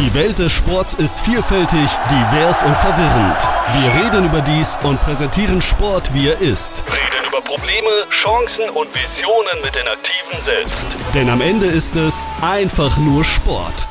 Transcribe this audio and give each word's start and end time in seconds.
Die 0.00 0.14
Welt 0.14 0.38
des 0.38 0.50
Sports 0.50 0.94
ist 0.94 1.20
vielfältig, 1.20 1.90
divers 2.10 2.62
und 2.64 2.74
verwirrend. 2.74 3.36
Wir 3.74 4.02
reden 4.02 4.24
über 4.24 4.40
dies 4.40 4.78
und 4.82 4.98
präsentieren 5.02 5.60
Sport, 5.60 6.14
wie 6.14 6.28
er 6.28 6.40
ist. 6.40 6.82
Reden 6.86 7.28
über 7.28 7.42
Probleme, 7.42 8.06
Chancen 8.22 8.70
und 8.70 8.88
Visionen 8.94 9.60
mit 9.62 9.74
den 9.74 9.86
Aktiven 9.86 10.42
selbst. 10.46 10.72
Denn 11.14 11.28
am 11.28 11.42
Ende 11.42 11.66
ist 11.66 11.96
es 11.96 12.26
einfach 12.40 12.96
nur 12.96 13.26
Sport. 13.26 13.86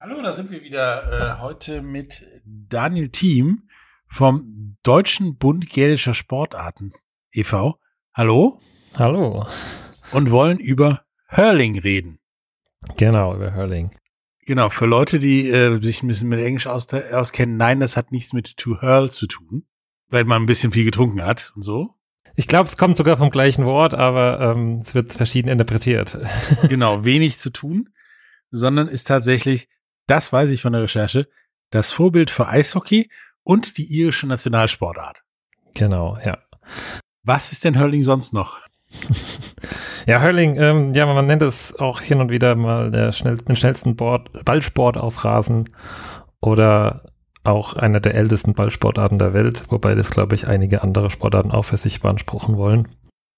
Hallo, 0.00 0.22
da 0.22 0.32
sind 0.32 0.52
wir 0.52 0.62
wieder 0.62 1.36
äh, 1.36 1.40
heute 1.40 1.82
mit 1.82 2.24
Daniel 2.44 3.08
Thiem 3.08 3.68
vom 4.06 4.76
Deutschen 4.84 5.36
Bund 5.36 5.68
Gälischer 5.68 6.14
Sportarten 6.14 6.92
e.V. 7.32 7.76
Hallo 8.14 8.60
Hallo. 8.96 9.48
und 10.12 10.30
wollen 10.30 10.60
über 10.60 11.02
Hurling 11.28 11.76
reden. 11.76 12.19
Genau, 12.96 13.34
über 13.34 13.54
Hurling. 13.54 13.90
Genau, 14.46 14.70
für 14.70 14.86
Leute, 14.86 15.18
die 15.18 15.48
äh, 15.48 15.80
sich 15.82 16.02
ein 16.02 16.08
bisschen 16.08 16.28
mit 16.28 16.40
Englisch 16.40 16.66
aus, 16.66 16.92
auskennen, 16.92 17.56
nein, 17.56 17.80
das 17.80 17.96
hat 17.96 18.10
nichts 18.10 18.32
mit 18.32 18.56
to 18.56 18.80
hurl 18.80 19.10
zu 19.10 19.26
tun, 19.26 19.64
weil 20.08 20.24
man 20.24 20.42
ein 20.42 20.46
bisschen 20.46 20.72
viel 20.72 20.84
getrunken 20.84 21.22
hat 21.22 21.52
und 21.54 21.62
so. 21.62 21.94
Ich 22.36 22.48
glaube, 22.48 22.68
es 22.68 22.76
kommt 22.76 22.96
sogar 22.96 23.18
vom 23.18 23.30
gleichen 23.30 23.66
Wort, 23.66 23.92
aber 23.94 24.40
ähm, 24.40 24.78
es 24.78 24.94
wird 24.94 25.12
verschieden 25.12 25.48
interpretiert. 25.48 26.18
Genau, 26.68 27.04
wenig 27.04 27.38
zu 27.38 27.50
tun, 27.50 27.90
sondern 28.50 28.88
ist 28.88 29.06
tatsächlich, 29.06 29.68
das 30.06 30.32
weiß 30.32 30.50
ich 30.50 30.62
von 30.62 30.72
der 30.72 30.82
Recherche, 30.82 31.28
das 31.70 31.92
Vorbild 31.92 32.30
für 32.30 32.48
Eishockey 32.48 33.10
und 33.42 33.78
die 33.78 33.84
irische 33.84 34.26
Nationalsportart. 34.26 35.22
genau, 35.74 36.18
ja. 36.24 36.38
Was 37.22 37.52
ist 37.52 37.64
denn 37.64 37.78
Hurling 37.78 38.02
sonst 38.02 38.32
noch? 38.32 38.58
Ja, 40.10 40.20
Hurling, 40.20 40.56
ähm, 40.56 40.90
ja, 40.90 41.06
man 41.06 41.26
nennt 41.26 41.40
es 41.40 41.78
auch 41.78 42.00
hin 42.00 42.20
und 42.20 42.32
wieder 42.32 42.56
mal 42.56 43.12
schnell, 43.12 43.36
den 43.36 43.54
schnellsten 43.54 43.94
Board, 43.94 44.44
Ballsport 44.44 44.98
auf 44.98 45.24
Rasen 45.24 45.68
oder 46.40 47.04
auch 47.44 47.74
einer 47.74 48.00
der 48.00 48.16
ältesten 48.16 48.54
Ballsportarten 48.54 49.20
der 49.20 49.34
Welt, 49.34 49.62
wobei 49.68 49.94
das, 49.94 50.10
glaube 50.10 50.34
ich, 50.34 50.48
einige 50.48 50.82
andere 50.82 51.10
Sportarten 51.10 51.52
auch 51.52 51.62
für 51.62 51.76
sich 51.76 52.00
beanspruchen 52.00 52.56
wollen. 52.56 52.88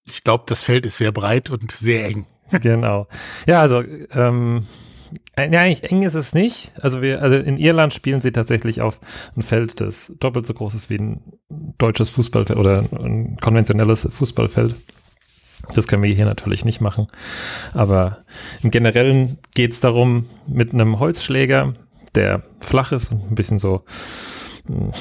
Ich 0.06 0.24
glaube, 0.24 0.44
das 0.46 0.62
Feld 0.62 0.86
ist 0.86 0.96
sehr 0.96 1.12
breit 1.12 1.50
und 1.50 1.70
sehr 1.72 2.06
eng. 2.06 2.24
genau. 2.62 3.06
Ja, 3.46 3.60
also, 3.60 3.82
ähm, 4.14 4.66
äh, 5.36 5.52
ja, 5.52 5.60
eigentlich 5.60 5.92
eng 5.92 6.02
ist 6.04 6.14
es 6.14 6.32
nicht. 6.32 6.72
Also 6.80 7.02
wir, 7.02 7.20
also 7.20 7.36
in 7.36 7.58
Irland 7.58 7.92
spielen 7.92 8.22
sie 8.22 8.32
tatsächlich 8.32 8.80
auf 8.80 8.98
ein 9.36 9.42
Feld, 9.42 9.82
das 9.82 10.14
doppelt 10.20 10.46
so 10.46 10.54
groß 10.54 10.72
ist 10.72 10.88
wie 10.88 10.96
ein 10.96 11.20
deutsches 11.76 12.08
Fußballfeld 12.08 12.58
oder 12.58 12.82
ein 12.98 13.36
konventionelles 13.42 14.08
Fußballfeld. 14.10 14.74
Das 15.74 15.86
können 15.86 16.02
wir 16.02 16.14
hier 16.14 16.24
natürlich 16.24 16.64
nicht 16.64 16.80
machen. 16.80 17.08
Aber 17.72 18.18
im 18.62 18.70
Generellen 18.70 19.38
geht 19.54 19.72
es 19.72 19.80
darum, 19.80 20.26
mit 20.46 20.72
einem 20.72 20.98
Holzschläger, 20.98 21.74
der 22.14 22.42
flach 22.60 22.92
ist 22.92 23.12
und 23.12 23.30
ein 23.30 23.34
bisschen 23.34 23.58
so, 23.58 23.84
mh, 24.68 24.92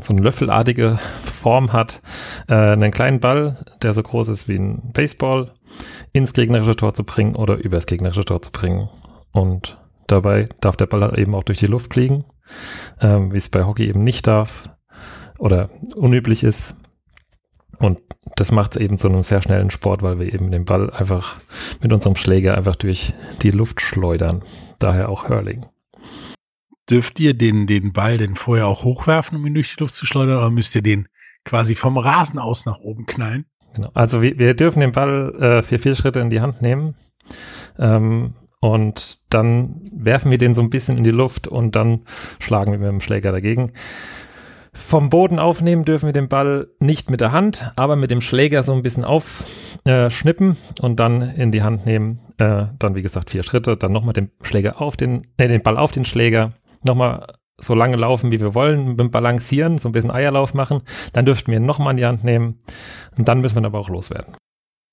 so 0.00 0.12
eine 0.12 0.22
löffelartige 0.22 0.98
Form 1.22 1.72
hat, 1.72 2.02
äh, 2.48 2.54
einen 2.54 2.90
kleinen 2.90 3.20
Ball, 3.20 3.64
der 3.82 3.94
so 3.94 4.02
groß 4.02 4.28
ist 4.28 4.48
wie 4.48 4.56
ein 4.56 4.92
Baseball, 4.92 5.52
ins 6.12 6.32
gegnerische 6.32 6.76
Tor 6.76 6.92
zu 6.92 7.04
bringen 7.04 7.36
oder 7.36 7.56
übers 7.56 7.86
gegnerische 7.86 8.24
Tor 8.24 8.42
zu 8.42 8.50
bringen. 8.50 8.88
Und 9.32 9.78
dabei 10.06 10.48
darf 10.60 10.76
der 10.76 10.86
Ball 10.86 11.18
eben 11.18 11.34
auch 11.34 11.44
durch 11.44 11.58
die 11.58 11.66
Luft 11.66 11.94
fliegen, 11.94 12.24
ähm, 13.00 13.32
wie 13.32 13.38
es 13.38 13.48
bei 13.48 13.64
Hockey 13.64 13.88
eben 13.88 14.02
nicht 14.02 14.26
darf 14.26 14.70
oder 15.38 15.70
unüblich 15.94 16.44
ist. 16.44 16.74
Und 17.80 18.00
das 18.36 18.52
macht 18.52 18.76
es 18.76 18.82
eben 18.82 18.98
zu 18.98 19.08
einem 19.08 19.22
sehr 19.22 19.40
schnellen 19.40 19.70
Sport, 19.70 20.02
weil 20.02 20.18
wir 20.18 20.32
eben 20.32 20.50
den 20.50 20.66
Ball 20.66 20.90
einfach 20.90 21.38
mit 21.80 21.92
unserem 21.92 22.14
Schläger 22.14 22.56
einfach 22.56 22.76
durch 22.76 23.14
die 23.42 23.50
Luft 23.50 23.80
schleudern. 23.80 24.44
Daher 24.78 25.08
auch 25.08 25.28
Hurling. 25.28 25.66
Dürft 26.88 27.18
ihr 27.20 27.34
den, 27.34 27.66
den 27.66 27.92
Ball 27.92 28.18
denn 28.18 28.34
vorher 28.34 28.66
auch 28.66 28.84
hochwerfen, 28.84 29.38
um 29.38 29.46
ihn 29.46 29.54
durch 29.54 29.74
die 29.74 29.80
Luft 29.80 29.94
zu 29.94 30.04
schleudern, 30.04 30.38
oder 30.38 30.50
müsst 30.50 30.74
ihr 30.74 30.82
den 30.82 31.08
quasi 31.44 31.74
vom 31.74 31.96
Rasen 31.96 32.38
aus 32.38 32.66
nach 32.66 32.78
oben 32.80 33.06
knallen? 33.06 33.46
Genau. 33.74 33.88
Also 33.94 34.20
wir, 34.20 34.38
wir 34.38 34.54
dürfen 34.54 34.80
den 34.80 34.92
Ball 34.92 35.34
äh, 35.40 35.62
für 35.62 35.78
vier 35.78 35.94
Schritte 35.94 36.20
in 36.20 36.28
die 36.28 36.40
Hand 36.40 36.60
nehmen. 36.60 36.96
Ähm, 37.78 38.34
und 38.60 39.20
dann 39.32 39.80
werfen 39.90 40.30
wir 40.30 40.36
den 40.36 40.54
so 40.54 40.60
ein 40.60 40.68
bisschen 40.68 40.98
in 40.98 41.04
die 41.04 41.10
Luft 41.10 41.48
und 41.48 41.76
dann 41.76 42.02
schlagen 42.40 42.72
wir 42.72 42.78
mit 42.78 42.88
dem 42.88 43.00
Schläger 43.00 43.32
dagegen. 43.32 43.72
Vom 44.72 45.08
Boden 45.08 45.38
aufnehmen 45.38 45.84
dürfen 45.84 46.06
wir 46.06 46.12
den 46.12 46.28
Ball 46.28 46.68
nicht 46.78 47.10
mit 47.10 47.20
der 47.20 47.32
Hand, 47.32 47.72
aber 47.76 47.96
mit 47.96 48.10
dem 48.10 48.20
Schläger 48.20 48.62
so 48.62 48.72
ein 48.72 48.82
bisschen 48.82 49.04
aufschnippen 49.04 50.56
und 50.80 51.00
dann 51.00 51.22
in 51.22 51.50
die 51.50 51.62
Hand 51.62 51.86
nehmen. 51.86 52.20
Äh, 52.38 52.66
dann, 52.78 52.94
wie 52.94 53.02
gesagt, 53.02 53.30
vier 53.30 53.42
Schritte, 53.42 53.76
dann 53.76 53.92
nochmal 53.92 54.12
den 54.12 54.30
Schläger 54.42 54.80
auf 54.80 54.96
den, 54.96 55.26
äh, 55.38 55.48
den 55.48 55.62
Ball 55.62 55.76
auf 55.76 55.90
den 55.92 56.04
Schläger, 56.04 56.52
nochmal 56.84 57.34
so 57.58 57.74
lange 57.74 57.96
laufen, 57.96 58.30
wie 58.32 58.40
wir 58.40 58.54
wollen, 58.54 58.96
Balancieren, 58.96 59.78
so 59.78 59.88
ein 59.88 59.92
bisschen 59.92 60.10
Eierlauf 60.10 60.54
machen. 60.54 60.82
Dann 61.12 61.26
dürften 61.26 61.50
wir 61.50 61.58
ihn 61.58 61.66
nochmal 61.66 61.92
in 61.92 61.96
die 61.96 62.06
Hand 62.06 62.24
nehmen 62.24 62.60
und 63.18 63.28
dann 63.28 63.40
müssen 63.40 63.56
wir 63.56 63.62
ihn 63.62 63.66
aber 63.66 63.80
auch 63.80 63.90
loswerden. 63.90 64.34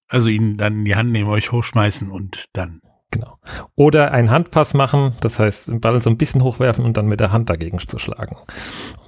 Also 0.09 0.29
ihn 0.29 0.57
dann 0.57 0.79
in 0.79 0.85
die 0.85 0.95
Hand 0.95 1.11
nehmen, 1.11 1.29
euch 1.29 1.51
hochschmeißen 1.51 2.09
und 2.09 2.45
dann. 2.53 2.81
Genau. 3.11 3.39
Oder 3.75 4.11
einen 4.11 4.31
Handpass 4.31 4.73
machen, 4.73 5.15
das 5.21 5.39
heißt, 5.39 5.69
den 5.69 5.79
Ball 5.79 6.01
so 6.01 6.09
ein 6.09 6.17
bisschen 6.17 6.43
hochwerfen 6.43 6.83
und 6.83 6.97
dann 6.97 7.07
mit 7.07 7.19
der 7.19 7.31
Hand 7.31 7.49
dagegen 7.49 7.79
zu 7.79 7.99
schlagen. 7.99 8.35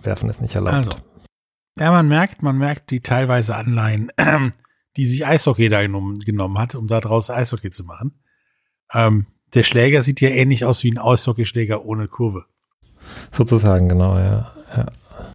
Werfen 0.03 0.29
ist 0.29 0.41
nicht 0.41 0.55
erlaubt. 0.55 0.75
Also. 0.75 0.91
Ja, 1.77 1.91
man 1.91 2.07
merkt, 2.07 2.41
man 2.41 2.57
merkt 2.57 2.91
die 2.91 3.01
teilweise 3.01 3.55
Anleihen, 3.55 4.11
die 4.97 5.05
sich 5.05 5.25
Eishockey 5.25 5.69
da 5.69 5.81
genommen, 5.81 6.19
genommen 6.19 6.57
hat, 6.57 6.75
um 6.75 6.87
da 6.87 7.01
draus 7.01 7.29
Eishockey 7.29 7.71
zu 7.71 7.83
machen. 7.83 8.21
Ähm, 8.93 9.27
der 9.53 9.63
Schläger 9.63 10.01
sieht 10.01 10.21
ja 10.21 10.29
ähnlich 10.29 10.65
aus 10.65 10.83
wie 10.83 10.91
ein 10.91 10.97
Eishockeyschläger 10.97 11.85
ohne 11.85 12.07
Kurve. 12.07 12.45
Sozusagen, 13.31 13.89
genau, 13.89 14.17
ja. 14.17 14.53
ja. 14.75 14.85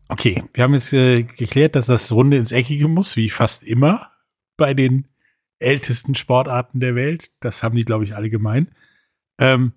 Okay, 0.09 0.45
wir 0.53 0.65
haben 0.65 0.75
jetzt 0.75 0.93
äh, 0.93 1.23
geklärt, 1.23 1.77
dass 1.77 1.87
das 1.87 2.13
Runde 2.13 2.37
ins 2.37 2.53
Eckige 2.53 2.89
muss, 2.89 3.17
wie 3.17 3.31
fast 3.31 3.63
immer 3.63 4.11
bei 4.57 4.75
den 4.75 5.09
ältesten 5.65 6.15
Sportarten 6.15 6.81
der 6.81 6.95
Welt. 6.95 7.31
Das 7.41 7.63
haben 7.63 7.75
die, 7.75 7.85
glaube 7.85 8.05
ich, 8.05 8.15
alle 8.15 8.31
gemein. 8.31 8.71
Ähm, 9.39 9.73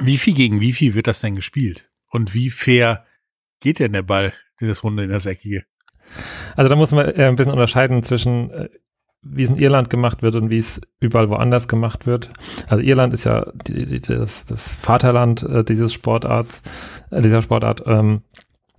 wie 0.00 0.18
viel 0.18 0.34
gegen 0.34 0.60
wie 0.60 0.72
viel 0.72 0.94
wird 0.94 1.06
das 1.06 1.20
denn 1.20 1.34
gespielt? 1.34 1.90
Und 2.10 2.34
wie 2.34 2.50
fair 2.50 3.04
geht 3.60 3.80
denn 3.80 3.92
der 3.92 4.02
Ball 4.02 4.32
in 4.60 4.68
das 4.68 4.84
Runde 4.84 5.04
in 5.04 5.10
das 5.10 5.26
Eckige? 5.26 5.64
Also 6.56 6.68
da 6.68 6.76
muss 6.76 6.92
man 6.92 7.06
äh, 7.06 7.26
ein 7.26 7.36
bisschen 7.36 7.52
unterscheiden 7.52 8.02
zwischen, 8.02 8.50
äh, 8.50 8.68
wie 9.22 9.42
es 9.42 9.50
in 9.50 9.58
Irland 9.58 9.90
gemacht 9.90 10.22
wird 10.22 10.36
und 10.36 10.50
wie 10.50 10.58
es 10.58 10.80
überall 11.00 11.28
woanders 11.28 11.68
gemacht 11.68 12.06
wird. 12.06 12.30
Also 12.68 12.82
Irland 12.82 13.12
ist 13.12 13.24
ja 13.24 13.52
die, 13.66 13.84
die, 13.84 14.00
das, 14.00 14.44
das 14.44 14.76
Vaterland 14.76 15.42
äh, 15.42 15.64
dieses 15.64 15.92
Sportarts, 15.92 16.62
dieser 17.10 17.42
Sportart. 17.42 17.82
Ähm, 17.86 18.22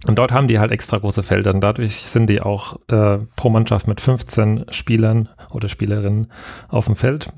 und 0.05 0.17
dort 0.17 0.31
haben 0.31 0.47
die 0.47 0.59
halt 0.59 0.71
extra 0.71 0.97
große 0.97 1.23
Felder 1.23 1.53
und 1.53 1.61
dadurch 1.61 1.93
sind 1.93 2.29
die 2.29 2.41
auch 2.41 2.79
äh, 2.87 3.19
pro 3.35 3.49
Mannschaft 3.49 3.87
mit 3.87 3.99
15 3.99 4.65
Spielern 4.69 5.29
oder 5.51 5.67
Spielerinnen 5.67 6.27
auf 6.69 6.85
dem 6.85 6.95
Feld. 6.95 7.31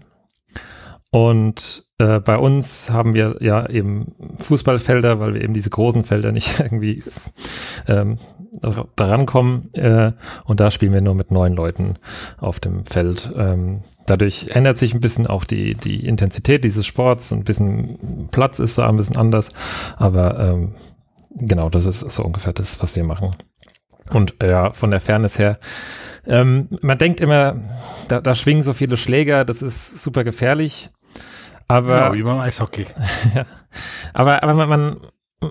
Und 1.09 1.85
äh, 1.97 2.19
bei 2.19 2.37
uns 2.37 2.89
haben 2.89 3.13
wir 3.13 3.37
ja 3.41 3.67
eben 3.69 4.15
Fußballfelder, 4.39 5.19
weil 5.19 5.33
wir 5.33 5.41
eben 5.41 5.53
diese 5.53 5.69
großen 5.69 6.03
Felder 6.03 6.31
nicht 6.31 6.59
irgendwie 6.61 7.03
ähm, 7.87 8.17
da 8.61 9.05
rankommen. 9.05 9.73
Äh, 9.73 10.13
und 10.45 10.59
da 10.59 10.71
spielen 10.71 10.93
wir 10.93 11.01
nur 11.01 11.15
mit 11.15 11.31
neun 11.31 11.53
Leuten 11.53 11.95
auf 12.37 12.61
dem 12.61 12.85
Feld. 12.85 13.31
Ähm, 13.35 13.83
dadurch 14.05 14.51
ändert 14.51 14.77
sich 14.77 14.93
ein 14.93 15.01
bisschen 15.01 15.27
auch 15.27 15.43
die, 15.43 15.75
die 15.75 16.05
Intensität 16.05 16.63
dieses 16.63 16.85
Sports. 16.85 17.33
Ein 17.33 17.43
bisschen 17.43 18.29
Platz 18.31 18.59
ist 18.59 18.77
da 18.77 18.87
ein 18.87 18.95
bisschen 18.95 19.17
anders. 19.17 19.51
Aber 19.97 20.39
ähm, 20.39 20.75
genau, 21.35 21.69
das 21.69 21.85
ist 21.85 21.99
so 21.99 22.23
ungefähr 22.23 22.53
das, 22.53 22.81
was 22.81 22.95
wir 22.95 23.03
machen. 23.03 23.35
Und 24.11 24.35
ja, 24.41 24.71
von 24.73 24.91
der 24.91 24.99
Fairness 24.99 25.39
her, 25.39 25.57
ähm, 26.27 26.69
man 26.81 26.97
denkt 26.97 27.21
immer, 27.21 27.55
da, 28.07 28.21
da 28.21 28.35
schwingen 28.35 28.63
so 28.63 28.73
viele 28.73 28.97
Schläger, 28.97 29.45
das 29.45 29.61
ist 29.61 30.03
super 30.03 30.23
gefährlich. 30.23 30.89
Aber, 31.67 31.97
Genau, 31.97 32.13
wie 32.13 32.23
beim 32.23 32.39
Eishockey. 32.39 32.85
ja, 33.35 33.45
aber, 34.13 34.43
aber 34.43 34.53
man, 34.53 34.69
man, 34.69 34.97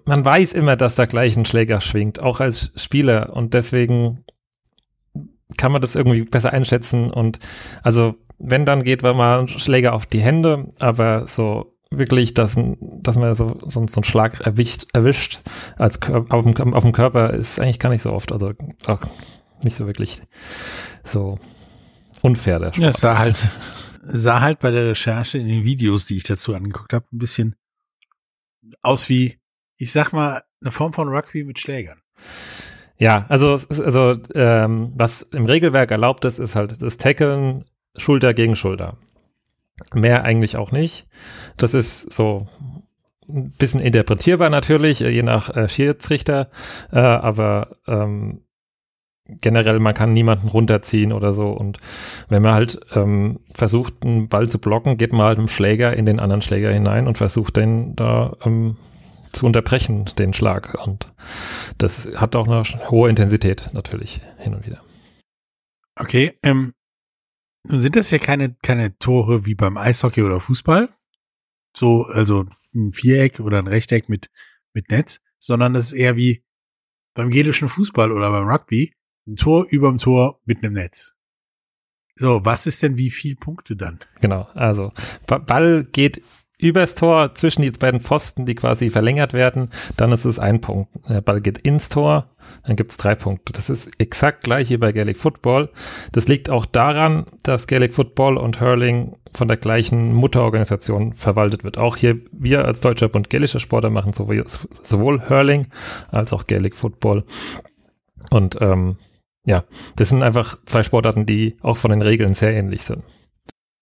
man 0.04 0.24
weiß 0.24 0.52
immer, 0.52 0.76
dass 0.76 0.94
da 0.94 1.06
gleich 1.06 1.36
ein 1.36 1.46
Schläger 1.46 1.80
schwingt, 1.80 2.20
auch 2.20 2.40
als 2.40 2.72
Spieler. 2.76 3.34
Und 3.34 3.54
deswegen 3.54 4.24
kann 5.56 5.72
man 5.72 5.80
das 5.80 5.96
irgendwie 5.96 6.22
besser 6.22 6.52
einschätzen. 6.52 7.10
Und 7.10 7.38
also, 7.82 8.14
wenn 8.38 8.64
dann 8.64 8.82
geht 8.82 9.02
man 9.02 9.16
mal 9.16 9.40
ein 9.40 9.48
Schläger 9.48 9.94
auf 9.94 10.06
die 10.06 10.20
Hände, 10.20 10.68
aber 10.78 11.26
so 11.26 11.74
wirklich, 11.90 12.34
dass, 12.34 12.56
dass 12.80 13.16
man 13.16 13.34
so, 13.34 13.60
so, 13.66 13.86
so 13.86 13.96
einen 13.96 14.04
Schlag 14.04 14.40
erwischt, 14.40 14.86
erwischt 14.92 15.40
als 15.76 16.00
auf, 16.02 16.44
dem, 16.44 16.74
auf 16.74 16.82
dem 16.82 16.92
Körper, 16.92 17.34
ist 17.34 17.60
eigentlich 17.60 17.78
gar 17.78 17.90
nicht 17.90 18.02
so 18.02 18.12
oft. 18.12 18.32
Also 18.32 18.52
auch 18.86 19.02
nicht 19.62 19.76
so 19.76 19.86
wirklich 19.86 20.22
so 21.04 21.38
unfair 22.22 22.58
der 22.58 22.72
Sport. 22.72 22.82
Ja, 22.82 22.90
es 22.90 23.00
sah 23.00 23.18
halt, 23.18 23.42
sah 24.02 24.40
halt 24.40 24.60
bei 24.60 24.70
der 24.70 24.86
Recherche 24.86 25.38
in 25.38 25.48
den 25.48 25.64
Videos, 25.64 26.06
die 26.06 26.16
ich 26.16 26.24
dazu 26.24 26.54
angeguckt 26.54 26.92
habe, 26.92 27.06
ein 27.12 27.18
bisschen 27.18 27.56
aus 28.82 29.08
wie, 29.08 29.38
ich 29.76 29.92
sag 29.92 30.12
mal, 30.12 30.42
eine 30.62 30.70
Form 30.70 30.92
von 30.92 31.08
Rugby 31.08 31.44
mit 31.44 31.58
Schlägern. 31.58 32.00
Ja, 32.98 33.24
also, 33.28 33.52
also 33.52 34.14
ähm, 34.34 34.92
was 34.94 35.22
im 35.22 35.46
Regelwerk 35.46 35.90
erlaubt 35.90 36.24
ist, 36.26 36.38
ist 36.38 36.54
halt 36.54 36.82
das 36.82 36.98
Tackeln 36.98 37.64
Schulter 37.96 38.34
gegen 38.34 38.56
Schulter. 38.56 38.98
Mehr 39.94 40.24
eigentlich 40.24 40.56
auch 40.56 40.72
nicht. 40.72 41.06
Das 41.56 41.74
ist 41.74 42.12
so 42.12 42.46
ein 43.28 43.52
bisschen 43.52 43.80
interpretierbar 43.80 44.50
natürlich, 44.50 45.00
je 45.00 45.22
nach 45.22 45.54
äh, 45.54 45.68
Schiedsrichter, 45.68 46.50
äh, 46.92 46.98
aber 46.98 47.76
ähm, 47.86 48.42
generell, 49.40 49.78
man 49.78 49.94
kann 49.94 50.12
niemanden 50.12 50.48
runterziehen 50.48 51.12
oder 51.12 51.32
so. 51.32 51.48
Und 51.50 51.78
wenn 52.28 52.42
man 52.42 52.54
halt 52.54 52.80
ähm, 52.94 53.40
versucht, 53.50 53.94
einen 54.02 54.28
Ball 54.28 54.48
zu 54.48 54.58
blocken, 54.58 54.96
geht 54.96 55.12
man 55.12 55.26
halt 55.26 55.38
mit 55.38 55.48
dem 55.48 55.52
Schläger 55.52 55.96
in 55.96 56.06
den 56.06 56.20
anderen 56.20 56.42
Schläger 56.42 56.72
hinein 56.72 57.06
und 57.06 57.18
versucht 57.18 57.56
den 57.56 57.94
da 57.96 58.36
ähm, 58.44 58.76
zu 59.32 59.46
unterbrechen, 59.46 60.06
den 60.18 60.32
Schlag. 60.32 60.76
Und 60.84 61.12
das 61.78 62.10
hat 62.16 62.34
auch 62.34 62.48
eine 62.48 62.62
hohe 62.90 63.08
Intensität 63.08 63.70
natürlich 63.72 64.20
hin 64.38 64.54
und 64.54 64.66
wieder. 64.66 64.80
Okay, 65.98 66.32
ähm, 66.42 66.72
sind 67.64 67.96
das 67.96 68.10
ja 68.10 68.18
keine, 68.18 68.54
keine 68.62 68.96
Tore 68.98 69.46
wie 69.46 69.54
beim 69.54 69.76
Eishockey 69.76 70.22
oder 70.22 70.40
Fußball. 70.40 70.88
So, 71.76 72.04
also 72.04 72.46
ein 72.74 72.90
Viereck 72.90 73.40
oder 73.40 73.58
ein 73.58 73.66
Rechteck 73.66 74.08
mit, 74.08 74.30
mit 74.72 74.90
Netz, 74.90 75.20
sondern 75.38 75.74
das 75.74 75.86
ist 75.86 75.92
eher 75.92 76.16
wie 76.16 76.44
beim 77.14 77.30
gelischen 77.30 77.68
Fußball 77.68 78.12
oder 78.12 78.30
beim 78.30 78.48
Rugby 78.48 78.94
ein 79.26 79.36
Tor 79.36 79.66
überm 79.70 79.98
Tor 79.98 80.40
mit 80.44 80.64
einem 80.64 80.74
Netz. 80.74 81.16
So, 82.16 82.44
was 82.44 82.66
ist 82.66 82.82
denn 82.82 82.96
wie 82.96 83.10
viel 83.10 83.36
Punkte 83.36 83.76
dann? 83.76 83.98
Genau, 84.20 84.42
also 84.54 84.92
Ball 85.26 85.84
geht 85.84 86.22
übers 86.60 86.94
Tor 86.94 87.34
zwischen 87.34 87.62
die 87.62 87.70
beiden 87.70 88.00
Pfosten, 88.00 88.46
die 88.46 88.54
quasi 88.54 88.90
verlängert 88.90 89.32
werden, 89.32 89.70
dann 89.96 90.12
ist 90.12 90.24
es 90.24 90.38
ein 90.38 90.60
Punkt. 90.60 90.90
Der 91.08 91.20
Ball 91.20 91.40
geht 91.40 91.58
ins 91.58 91.88
Tor, 91.88 92.26
dann 92.64 92.76
gibt 92.76 92.90
es 92.90 92.96
drei 92.96 93.14
Punkte. 93.14 93.52
Das 93.52 93.70
ist 93.70 93.90
exakt 93.98 94.44
gleich 94.44 94.70
wie 94.70 94.76
bei 94.76 94.92
Gaelic 94.92 95.16
Football. 95.16 95.70
Das 96.12 96.28
liegt 96.28 96.50
auch 96.50 96.66
daran, 96.66 97.26
dass 97.42 97.66
Gaelic 97.66 97.92
Football 97.92 98.36
und 98.36 98.60
Hurling 98.60 99.16
von 99.32 99.48
der 99.48 99.56
gleichen 99.56 100.12
Mutterorganisation 100.12 101.14
verwaltet 101.14 101.64
wird. 101.64 101.78
Auch 101.78 101.96
hier, 101.96 102.20
wir 102.32 102.64
als 102.64 102.80
Deutscher 102.80 103.08
Bund 103.08 103.30
Gälischer 103.30 103.60
Sportler 103.60 103.90
machen 103.90 104.12
sowohl, 104.12 104.44
sowohl 104.46 105.28
Hurling 105.28 105.68
als 106.08 106.32
auch 106.32 106.46
Gaelic 106.46 106.74
Football. 106.74 107.24
Und 108.30 108.58
ähm, 108.60 108.96
ja, 109.44 109.64
das 109.96 110.10
sind 110.10 110.22
einfach 110.22 110.58
zwei 110.64 110.82
Sportarten, 110.82 111.26
die 111.26 111.56
auch 111.62 111.76
von 111.76 111.90
den 111.90 112.02
Regeln 112.02 112.34
sehr 112.34 112.54
ähnlich 112.54 112.82
sind. 112.82 113.02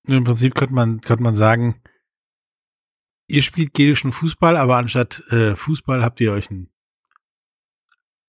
Im 0.07 0.25
Prinzip 0.25 0.55
könnte 0.55 0.75
man, 0.75 1.01
könnte 1.01 1.23
man 1.23 1.37
sagen, 1.37 1.77
ihr 3.29 3.43
spielt 3.43 3.75
gelischen 3.75 4.11
Fußball, 4.11 4.57
aber 4.57 4.77
anstatt 4.77 5.23
äh, 5.31 5.55
Fußball 5.55 6.03
habt 6.03 6.21
ihr 6.21 6.33
euch 6.33 6.51
ein, 6.51 6.71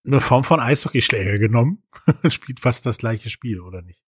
eine 0.05 0.21
Form 0.21 0.43
von 0.43 0.59
Eishockeyschläger 0.59 1.39
genommen. 1.39 1.83
spielt 2.29 2.59
fast 2.59 2.85
das 2.85 2.99
gleiche 2.99 3.29
Spiel, 3.29 3.61
oder 3.61 3.81
nicht? 3.81 4.03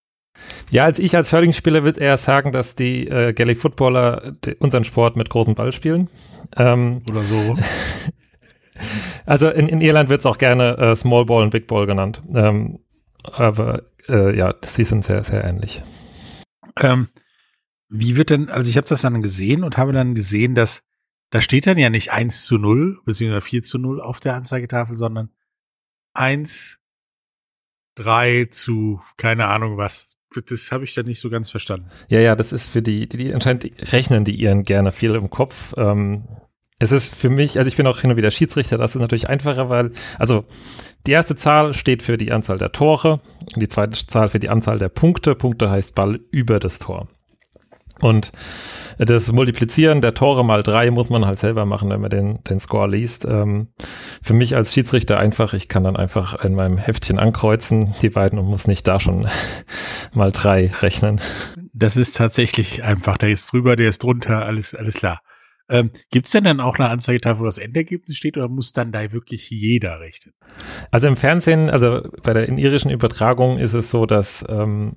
Ja, 0.70 0.84
als 0.84 0.98
ich 0.98 1.14
als 1.16 1.32
Hurling-Spieler 1.32 1.84
würde 1.84 2.00
eher 2.00 2.16
sagen, 2.16 2.52
dass 2.52 2.74
die 2.74 3.06
äh, 3.06 3.32
Gaelic 3.32 3.58
Footballer 3.58 4.32
unseren 4.58 4.84
Sport 4.84 5.16
mit 5.16 5.28
großem 5.28 5.54
Ball 5.54 5.72
spielen. 5.72 6.08
Ähm, 6.56 7.02
oder 7.10 7.22
so. 7.22 7.56
also 9.26 9.50
in, 9.50 9.68
in 9.68 9.80
Irland 9.80 10.08
wird 10.08 10.20
es 10.20 10.26
auch 10.26 10.38
gerne 10.38 10.76
äh, 10.78 10.96
Small 10.96 11.26
Ball 11.26 11.42
und 11.42 11.50
Big 11.50 11.66
Ball 11.66 11.86
genannt. 11.86 12.22
Ähm, 12.34 12.78
aber 13.24 13.82
äh, 14.08 14.36
ja, 14.36 14.54
sie 14.64 14.84
sind 14.84 15.04
sehr, 15.04 15.22
sehr 15.24 15.44
ähnlich. 15.44 15.82
Ähm, 16.80 17.08
wie 17.92 18.16
wird 18.16 18.30
denn, 18.30 18.48
also 18.48 18.70
ich 18.70 18.76
habe 18.76 18.88
das 18.88 19.02
dann 19.02 19.22
gesehen 19.22 19.64
und 19.64 19.76
habe 19.76 19.92
dann 19.92 20.14
gesehen, 20.14 20.54
dass 20.54 20.82
da 21.30 21.40
steht 21.40 21.66
dann 21.66 21.78
ja 21.78 21.88
nicht 21.88 22.12
1 22.12 22.44
zu 22.44 22.58
0, 22.58 23.00
beziehungsweise 23.04 23.42
4 23.42 23.62
zu 23.62 23.78
0 23.78 24.00
auf 24.00 24.20
der 24.20 24.34
Anzeigetafel, 24.34 24.96
sondern 24.96 25.30
1, 26.14 26.78
3 27.94 28.46
zu 28.50 29.00
keine 29.16 29.46
Ahnung 29.46 29.76
was. 29.76 30.16
Das 30.46 30.72
habe 30.72 30.84
ich 30.84 30.94
dann 30.94 31.06
nicht 31.06 31.20
so 31.20 31.28
ganz 31.28 31.50
verstanden. 31.50 31.90
Ja, 32.08 32.20
ja, 32.20 32.34
das 32.34 32.52
ist 32.52 32.68
für 32.68 32.80
die, 32.80 33.06
die, 33.06 33.18
die 33.18 33.34
anscheinend 33.34 33.66
rechnen 33.92 34.24
die 34.24 34.34
ihren 34.34 34.62
gerne 34.62 34.92
viel 34.92 35.14
im 35.14 35.28
Kopf. 35.28 35.74
Ähm, 35.76 36.26
es 36.78 36.90
ist 36.90 37.14
für 37.14 37.28
mich, 37.28 37.58
also 37.58 37.68
ich 37.68 37.76
bin 37.76 37.86
auch 37.86 38.00
hin 38.00 38.10
und 38.10 38.16
wieder 38.16 38.30
Schiedsrichter, 38.30 38.78
das 38.78 38.94
ist 38.94 39.00
natürlich 39.00 39.28
einfacher, 39.28 39.68
weil, 39.68 39.92
also 40.18 40.44
die 41.06 41.12
erste 41.12 41.36
Zahl 41.36 41.74
steht 41.74 42.02
für 42.02 42.16
die 42.16 42.32
Anzahl 42.32 42.58
der 42.58 42.72
Tore 42.72 43.20
und 43.54 43.60
die 43.60 43.68
zweite 43.68 44.06
Zahl 44.06 44.28
für 44.28 44.40
die 44.40 44.48
Anzahl 44.48 44.78
der 44.78 44.88
Punkte. 44.88 45.34
Punkte 45.34 45.70
heißt 45.70 45.94
Ball 45.94 46.20
über 46.30 46.58
das 46.58 46.78
Tor. 46.78 47.08
Und 48.02 48.32
das 48.98 49.30
Multiplizieren 49.30 50.00
der 50.00 50.12
Tore 50.12 50.44
mal 50.44 50.62
drei 50.62 50.90
muss 50.90 51.08
man 51.08 51.24
halt 51.24 51.38
selber 51.38 51.64
machen, 51.64 51.88
wenn 51.88 52.00
man 52.00 52.10
den, 52.10 52.42
den 52.44 52.58
Score 52.58 52.90
liest. 52.90 53.24
Ähm, 53.24 53.68
für 54.22 54.34
mich 54.34 54.56
als 54.56 54.74
Schiedsrichter 54.74 55.18
einfach, 55.18 55.54
ich 55.54 55.68
kann 55.68 55.84
dann 55.84 55.96
einfach 55.96 56.44
in 56.44 56.54
meinem 56.54 56.78
Heftchen 56.78 57.20
ankreuzen, 57.20 57.94
die 58.02 58.10
beiden, 58.10 58.40
und 58.40 58.46
muss 58.46 58.66
nicht 58.66 58.86
da 58.88 58.98
schon 58.98 59.28
mal 60.12 60.32
drei 60.32 60.66
rechnen. 60.80 61.20
Das 61.72 61.96
ist 61.96 62.16
tatsächlich 62.16 62.82
einfach, 62.82 63.16
der 63.16 63.30
ist 63.30 63.52
drüber, 63.52 63.76
der 63.76 63.88
ist 63.88 64.02
drunter, 64.02 64.44
alles, 64.44 64.74
alles 64.74 64.96
klar. 64.96 65.20
Ähm, 65.70 65.90
Gibt 66.10 66.26
es 66.26 66.32
denn 66.32 66.44
dann 66.44 66.60
auch 66.60 66.78
eine 66.78 66.90
Anzeigetafel, 66.90 67.40
wo 67.40 67.46
das 67.46 67.58
Endergebnis 67.58 68.16
steht 68.16 68.36
oder 68.36 68.48
muss 68.48 68.72
dann 68.72 68.90
da 68.90 69.12
wirklich 69.12 69.48
jeder 69.48 70.00
rechnen? 70.00 70.34
Also 70.90 71.06
im 71.06 71.16
Fernsehen, 71.16 71.70
also 71.70 72.02
bei 72.24 72.32
der 72.32 72.48
in 72.48 72.58
irischen 72.58 72.90
Übertragung 72.90 73.58
ist 73.58 73.74
es 73.74 73.90
so, 73.90 74.06
dass 74.06 74.44
ähm, 74.48 74.96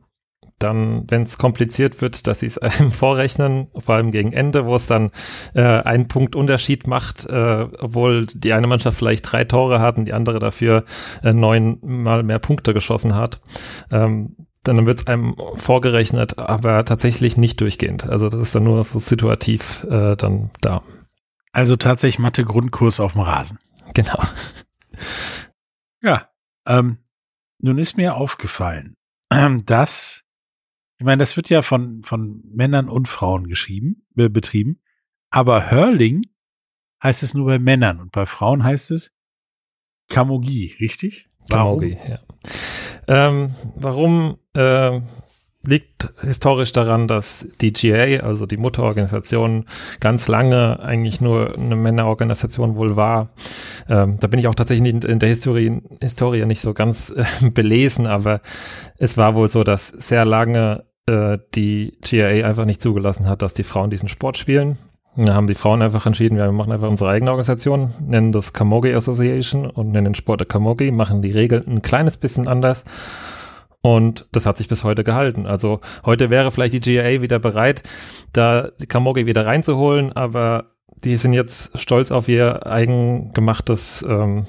dann, 0.59 1.03
wenn 1.09 1.23
es 1.23 1.37
kompliziert 1.37 2.01
wird, 2.01 2.27
dass 2.27 2.39
sie 2.39 2.45
es 2.45 2.57
einem 2.57 2.91
vorrechnen, 2.93 3.67
vor 3.77 3.95
allem 3.95 4.11
gegen 4.11 4.33
Ende, 4.33 4.65
wo 4.65 4.75
es 4.75 4.87
dann 4.87 5.11
äh, 5.53 5.61
einen 5.61 6.07
Punkt 6.07 6.35
Unterschied 6.35 6.87
macht, 6.87 7.25
äh, 7.25 7.67
obwohl 7.79 8.25
die 8.27 8.53
eine 8.53 8.67
Mannschaft 8.67 8.97
vielleicht 8.97 9.31
drei 9.31 9.43
Tore 9.43 9.79
hat 9.79 9.97
und 9.97 10.05
die 10.05 10.13
andere 10.13 10.39
dafür 10.39 10.85
äh, 11.23 11.33
neunmal 11.33 12.23
mehr 12.23 12.39
Punkte 12.39 12.73
geschossen 12.73 13.15
hat. 13.15 13.41
Ähm, 13.91 14.35
dann 14.63 14.85
wird 14.85 15.01
es 15.01 15.07
einem 15.07 15.35
vorgerechnet, 15.55 16.39
aber 16.39 16.85
tatsächlich 16.85 17.37
nicht 17.37 17.61
durchgehend. 17.61 18.09
Also 18.09 18.29
das 18.29 18.41
ist 18.41 18.55
dann 18.55 18.63
nur 18.63 18.83
so 18.83 18.97
situativ 18.97 19.83
äh, 19.83 20.15
dann 20.15 20.49
da. 20.61 20.81
Also 21.51 21.75
tatsächlich 21.75 22.19
Mathe-Grundkurs 22.19 22.99
auf 22.99 23.13
dem 23.13 23.21
Rasen. 23.21 23.59
Genau. 23.93 24.17
Ja, 26.01 26.29
ähm, 26.67 26.97
nun 27.59 27.77
ist 27.77 27.95
mir 27.97 28.15
aufgefallen, 28.15 28.95
dass 29.65 30.24
ich 30.97 31.05
meine, 31.05 31.19
das 31.19 31.35
wird 31.35 31.49
ja 31.49 31.61
von, 31.61 32.03
von 32.03 32.41
Männern 32.45 32.89
und 32.89 33.07
Frauen 33.07 33.47
geschrieben, 33.47 34.05
äh, 34.15 34.29
betrieben. 34.29 34.81
Aber 35.29 35.69
Hurling 35.71 36.21
heißt 37.03 37.23
es 37.23 37.33
nur 37.33 37.45
bei 37.45 37.59
Männern 37.59 37.99
und 37.99 38.11
bei 38.11 38.25
Frauen 38.25 38.63
heißt 38.63 38.91
es 38.91 39.13
Kamogie, 40.07 40.75
richtig? 40.79 41.29
Kamogie, 41.49 41.97
ja. 42.07 42.19
Ähm, 43.07 43.55
warum 43.75 44.37
äh, 44.53 45.01
liegt 45.67 46.13
historisch 46.21 46.71
daran, 46.71 47.07
dass 47.07 47.47
die 47.61 47.73
GA, 47.73 48.23
also 48.25 48.45
die 48.45 48.57
Mutterorganisation, 48.57 49.65
ganz 49.99 50.27
lange 50.27 50.79
eigentlich 50.79 51.21
nur 51.21 51.57
eine 51.57 51.75
Männerorganisation 51.75 52.75
wohl 52.75 52.95
war. 52.95 53.29
Ähm, 53.89 54.17
da 54.19 54.27
bin 54.27 54.39
ich 54.39 54.47
auch 54.47 54.55
tatsächlich 54.55 54.93
in 54.93 55.19
der 55.19 55.29
Historie, 55.29 55.81
Historie 56.01 56.45
nicht 56.45 56.61
so 56.61 56.73
ganz 56.73 57.09
äh, 57.15 57.49
belesen, 57.49 58.07
aber 58.07 58.41
es 58.97 59.17
war 59.17 59.35
wohl 59.35 59.47
so, 59.47 59.63
dass 59.63 59.87
sehr 59.87 60.25
lange 60.25 60.85
äh, 61.07 61.37
die 61.53 61.97
GA 62.01 62.47
einfach 62.47 62.65
nicht 62.65 62.81
zugelassen 62.81 63.27
hat, 63.27 63.41
dass 63.41 63.53
die 63.53 63.63
Frauen 63.63 63.89
diesen 63.89 64.09
Sport 64.09 64.37
spielen. 64.37 64.77
Da 65.17 65.33
haben 65.33 65.47
die 65.47 65.53
Frauen 65.53 65.81
einfach 65.81 66.05
entschieden, 66.05 66.37
wir 66.37 66.51
machen 66.51 66.73
einfach 66.73 66.89
unsere 66.89 67.09
eigene 67.09 67.31
Organisation, 67.31 67.93
nennen 68.01 68.33
das 68.33 68.51
Kamogi 68.51 68.93
Association 68.93 69.65
und 69.65 69.91
nennen 69.91 70.05
den 70.05 70.15
Sport 70.15 70.41
der 70.41 70.47
Kamogi, 70.47 70.91
machen 70.91 71.21
die 71.21 71.31
Regeln 71.31 71.63
ein 71.67 71.81
kleines 71.81 72.17
bisschen 72.17 72.49
anders 72.49 72.83
und 73.85 74.27
das 74.31 74.47
hat 74.47 74.57
sich 74.57 74.67
bis 74.67 74.83
heute 74.83 75.03
gehalten. 75.03 75.45
Also 75.45 75.79
heute 76.05 76.31
wäre 76.31 76.49
vielleicht 76.49 76.73
die 76.73 76.79
GAA 76.79 77.21
wieder 77.21 77.37
bereit, 77.37 77.83
da 78.33 78.71
die 78.81 78.87
Kamogi 78.87 79.27
wieder 79.27 79.45
reinzuholen, 79.45 80.11
aber 80.11 80.71
die 81.03 81.17
sind 81.17 81.33
jetzt 81.33 81.79
stolz 81.79 82.09
auf 82.09 82.27
ihr 82.27 82.65
eigengemachtes 82.65 84.03
ähm, 84.09 84.47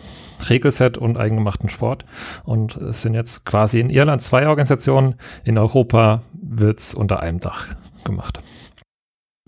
Regelset 0.49 0.97
und 0.97 1.19
eigengemachten 1.19 1.69
Sport. 1.69 2.07
Und 2.45 2.77
es 2.79 3.03
sind 3.03 3.13
jetzt 3.13 3.45
quasi 3.45 3.79
in 3.79 3.91
Irland 3.91 4.23
zwei 4.23 4.49
Organisationen. 4.49 5.17
In 5.45 5.59
Europa 5.59 6.23
wird 6.33 6.79
es 6.79 6.95
unter 6.95 7.21
einem 7.21 7.39
Dach 7.39 7.75
gemacht. 8.05 8.41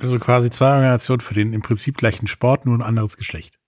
Also 0.02 0.18
quasi 0.18 0.50
zwei 0.50 0.74
Organisationen 0.74 1.20
für 1.20 1.32
den 1.32 1.54
im 1.54 1.62
Prinzip 1.62 1.96
gleichen 1.96 2.26
Sport, 2.26 2.66
nur 2.66 2.76
ein 2.76 2.82
anderes 2.82 3.16
Geschlecht. 3.16 3.58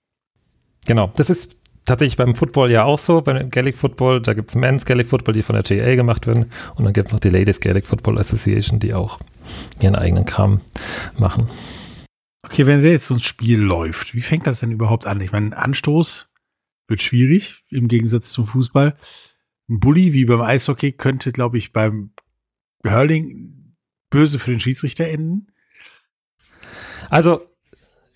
Genau, 0.85 1.11
das 1.15 1.31
ist 1.31 1.60
tatsächlich 1.85 2.17
beim 2.17 2.35
Football 2.35 2.71
ja 2.71 2.83
auch 2.83 2.99
so, 2.99 3.21
beim 3.21 3.49
Gaelic 3.49 3.75
Football, 3.75 4.21
da 4.21 4.33
gibt 4.33 4.49
es 4.49 4.55
Men's 4.55 4.85
Gaelic 4.85 5.07
Football, 5.07 5.33
die 5.33 5.43
von 5.43 5.55
der 5.55 5.63
GA 5.63 5.95
gemacht 5.95 6.27
werden 6.27 6.47
und 6.75 6.85
dann 6.85 6.93
gibt 6.93 7.07
es 7.07 7.13
noch 7.13 7.19
die 7.19 7.29
Ladies 7.29 7.59
Gaelic 7.59 7.85
Football 7.85 8.17
Association, 8.17 8.79
die 8.79 8.93
auch 8.93 9.19
ihren 9.79 9.95
eigenen 9.95 10.25
Kram 10.25 10.61
machen. 11.17 11.49
Okay, 12.43 12.65
wenn 12.65 12.81
jetzt 12.81 13.05
so 13.05 13.13
ein 13.13 13.19
Spiel 13.19 13.59
läuft, 13.59 14.15
wie 14.15 14.21
fängt 14.21 14.47
das 14.47 14.59
denn 14.59 14.71
überhaupt 14.71 15.07
an? 15.07 15.21
Ich 15.21 15.31
meine, 15.31 15.55
Anstoß 15.55 16.29
wird 16.87 17.01
schwierig 17.01 17.61
im 17.69 17.87
Gegensatz 17.87 18.31
zum 18.31 18.47
Fußball. 18.47 18.95
Ein 19.69 19.79
Bully 19.79 20.13
wie 20.13 20.25
beim 20.25 20.41
Eishockey 20.41 20.91
könnte, 20.91 21.31
glaube 21.31 21.57
ich, 21.57 21.71
beim 21.71 22.11
Hurling 22.85 23.75
böse 24.09 24.39
für 24.39 24.51
den 24.51 24.59
Schiedsrichter 24.59 25.07
enden. 25.07 25.47
Also 27.09 27.47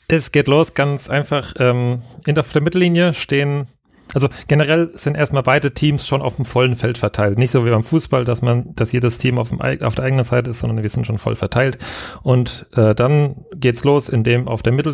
es 0.08 0.32
geht 0.32 0.48
los, 0.48 0.74
ganz 0.74 1.10
einfach. 1.10 1.54
Ähm, 1.60 2.02
in 2.26 2.36
der, 2.36 2.44
der 2.44 2.62
Mittellinie 2.62 3.14
stehen 3.14 3.68
also 4.14 4.30
generell 4.48 4.92
sind 4.94 5.16
erstmal 5.16 5.44
beide 5.44 5.74
Teams 5.74 6.08
schon 6.08 6.22
auf 6.22 6.36
dem 6.36 6.46
vollen 6.46 6.76
Feld 6.76 6.98
verteilt. 6.98 7.38
Nicht 7.38 7.52
so 7.52 7.66
wie 7.66 7.70
beim 7.70 7.84
Fußball, 7.84 8.24
dass 8.24 8.42
man, 8.42 8.76
dass 8.76 8.92
jedes 8.92 9.18
Team 9.18 9.40
auf, 9.40 9.50
dem, 9.50 9.60
auf 9.60 9.96
der 9.96 10.06
eigenen 10.06 10.26
Seite 10.26 10.52
ist, 10.52 10.60
sondern 10.60 10.84
wir 10.84 10.90
sind 10.90 11.08
schon 11.08 11.18
voll 11.18 11.36
verteilt. 11.36 11.80
Und 12.22 12.68
äh, 12.76 12.94
dann 12.94 13.46
geht's 13.56 13.84
los, 13.84 14.10
indem 14.10 14.48
auf 14.48 14.62
der 14.62 14.74
Mittel, 14.74 14.94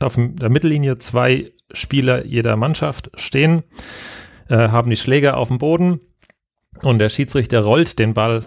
auf 0.00 0.16
der 0.16 0.48
Mittellinie 0.48 0.98
zwei 0.98 1.52
Spieler 1.72 2.24
jeder 2.24 2.56
Mannschaft 2.56 3.10
stehen, 3.16 3.64
äh, 4.48 4.56
haben 4.56 4.90
die 4.90 4.96
Schläger 4.96 5.36
auf 5.36 5.48
dem 5.48 5.58
Boden 5.58 6.00
und 6.82 6.98
der 6.98 7.10
Schiedsrichter 7.10 7.60
rollt 7.60 7.98
den 7.98 8.14
Ball 8.14 8.46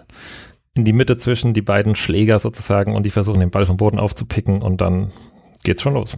in 0.74 0.86
die 0.86 0.94
Mitte 0.94 1.18
zwischen 1.18 1.54
die 1.54 1.62
beiden 1.62 1.96
Schläger 1.96 2.40
sozusagen 2.40 2.96
und 2.96 3.04
die 3.04 3.10
versuchen 3.10 3.42
den 3.42 3.52
Ball 3.52 3.66
vom 3.66 3.78
Boden 3.78 4.00
aufzupicken 4.00 4.62
und 4.62 4.82
dann 4.82 5.12
geht's 5.64 5.82
schon 5.82 5.94
los. 5.94 6.18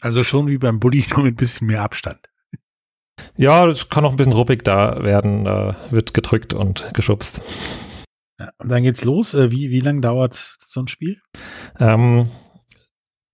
Also 0.00 0.24
schon 0.24 0.48
wie 0.48 0.58
beim 0.58 0.80
Bulli, 0.80 1.04
nur 1.14 1.24
mit 1.24 1.34
ein 1.34 1.36
bisschen 1.36 1.66
mehr 1.66 1.82
Abstand. 1.82 2.20
Ja, 3.36 3.66
das 3.66 3.88
kann 3.88 4.04
auch 4.04 4.10
ein 4.10 4.16
bisschen 4.16 4.32
ruppig 4.32 4.64
da 4.64 5.02
werden. 5.02 5.44
Da 5.44 5.76
wird 5.90 6.14
gedrückt 6.14 6.54
und 6.54 6.90
geschubst. 6.94 7.42
Ja, 8.38 8.50
und 8.58 8.70
dann 8.70 8.82
geht's 8.82 9.04
los. 9.04 9.34
Äh, 9.34 9.50
wie, 9.50 9.70
wie 9.70 9.80
lang 9.80 10.00
dauert 10.00 10.56
so 10.64 10.80
ein 10.80 10.88
Spiel? 10.88 11.18
Ähm, 11.78 12.30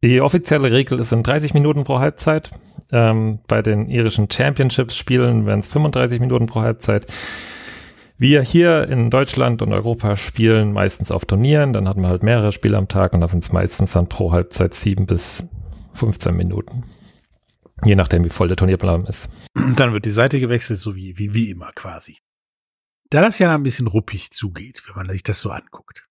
die 0.02 0.20
offizielle 0.20 0.70
Regel 0.70 1.00
ist 1.00 1.12
in 1.12 1.22
30 1.22 1.54
Minuten 1.54 1.84
pro 1.84 1.98
Halbzeit. 1.98 2.50
Ähm, 2.92 3.40
bei 3.48 3.62
den 3.62 3.88
irischen 3.88 4.30
Championships-Spielen 4.30 5.46
wären 5.46 5.60
es 5.60 5.68
35 5.68 6.20
Minuten 6.20 6.46
pro 6.46 6.60
Halbzeit. 6.60 7.06
Wir 8.20 8.42
hier 8.42 8.88
in 8.88 9.10
Deutschland 9.10 9.62
und 9.62 9.72
Europa 9.72 10.16
spielen 10.16 10.72
meistens 10.72 11.12
auf 11.12 11.24
Turnieren, 11.24 11.72
dann 11.72 11.88
hat 11.88 11.96
man 11.96 12.10
halt 12.10 12.24
mehrere 12.24 12.50
Spiele 12.50 12.76
am 12.76 12.88
Tag 12.88 13.14
und 13.14 13.20
da 13.20 13.28
sind 13.28 13.44
es 13.44 13.52
meistens 13.52 13.92
dann 13.92 14.08
pro 14.08 14.32
Halbzeit 14.32 14.74
sieben 14.74 15.06
bis 15.06 15.44
15 15.94 16.34
Minuten. 16.34 16.82
Je 17.84 17.94
nachdem, 17.94 18.24
wie 18.24 18.28
voll 18.28 18.48
der 18.48 18.56
Turnierplan 18.56 19.06
ist. 19.06 19.30
Dann 19.76 19.92
wird 19.92 20.04
die 20.04 20.10
Seite 20.10 20.40
gewechselt, 20.40 20.80
so 20.80 20.96
wie, 20.96 21.16
wie, 21.16 21.32
wie 21.32 21.48
immer 21.48 21.70
quasi. 21.76 22.18
Da 23.10 23.20
das 23.20 23.38
ja 23.38 23.54
ein 23.54 23.62
bisschen 23.62 23.86
ruppig 23.86 24.32
zugeht, 24.32 24.82
wenn 24.88 24.96
man 24.96 25.08
sich 25.08 25.22
das 25.22 25.40
so 25.40 25.50
anguckt. 25.50 26.08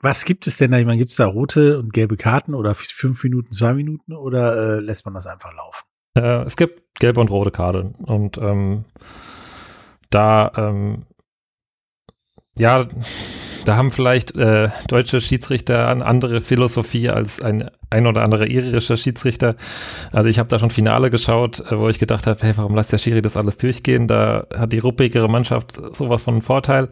Was 0.00 0.24
gibt 0.24 0.46
es 0.46 0.56
denn 0.56 0.70
da? 0.70 0.78
Ich 0.78 0.86
meine, 0.86 0.96
gibt 0.96 1.10
es 1.10 1.18
da 1.18 1.26
rote 1.26 1.78
und 1.78 1.92
gelbe 1.92 2.16
Karten 2.16 2.54
oder 2.54 2.74
fünf 2.74 3.22
Minuten, 3.22 3.52
zwei 3.52 3.74
Minuten 3.74 4.14
oder 4.14 4.78
äh, 4.78 4.80
lässt 4.80 5.04
man 5.04 5.12
das 5.12 5.26
einfach 5.26 5.52
laufen? 5.54 5.84
Äh, 6.14 6.44
es 6.44 6.56
gibt 6.56 6.82
gelbe 6.98 7.20
und 7.20 7.30
rote 7.30 7.50
Karten 7.50 7.94
und 8.06 8.38
ähm, 8.38 8.86
da 10.14 10.52
ähm, 10.56 11.06
ja, 12.56 12.86
da 13.64 13.76
haben 13.76 13.90
vielleicht 13.90 14.34
äh, 14.34 14.68
deutsche 14.88 15.20
Schiedsrichter 15.20 15.88
eine 15.88 16.04
andere 16.04 16.40
Philosophie 16.40 17.08
als 17.08 17.40
ein 17.40 17.70
ein 17.90 18.06
oder 18.06 18.22
andere 18.22 18.48
irischer 18.48 18.96
Schiedsrichter. 18.96 19.54
Also 20.12 20.28
ich 20.28 20.38
habe 20.38 20.48
da 20.48 20.58
schon 20.58 20.70
Finale 20.70 21.10
geschaut, 21.10 21.60
äh, 21.60 21.78
wo 21.78 21.88
ich 21.88 21.98
gedacht 21.98 22.26
habe, 22.26 22.40
hey, 22.42 22.52
warum 22.56 22.74
lässt 22.74 22.92
der 22.92 22.98
Schiri 22.98 23.22
das 23.22 23.36
alles 23.36 23.56
durchgehen? 23.58 24.08
Da 24.08 24.46
hat 24.56 24.72
die 24.72 24.78
ruppigere 24.78 25.28
Mannschaft 25.28 25.76
sowas 25.94 26.22
von 26.22 26.34
einem 26.34 26.42
Vorteil. 26.42 26.88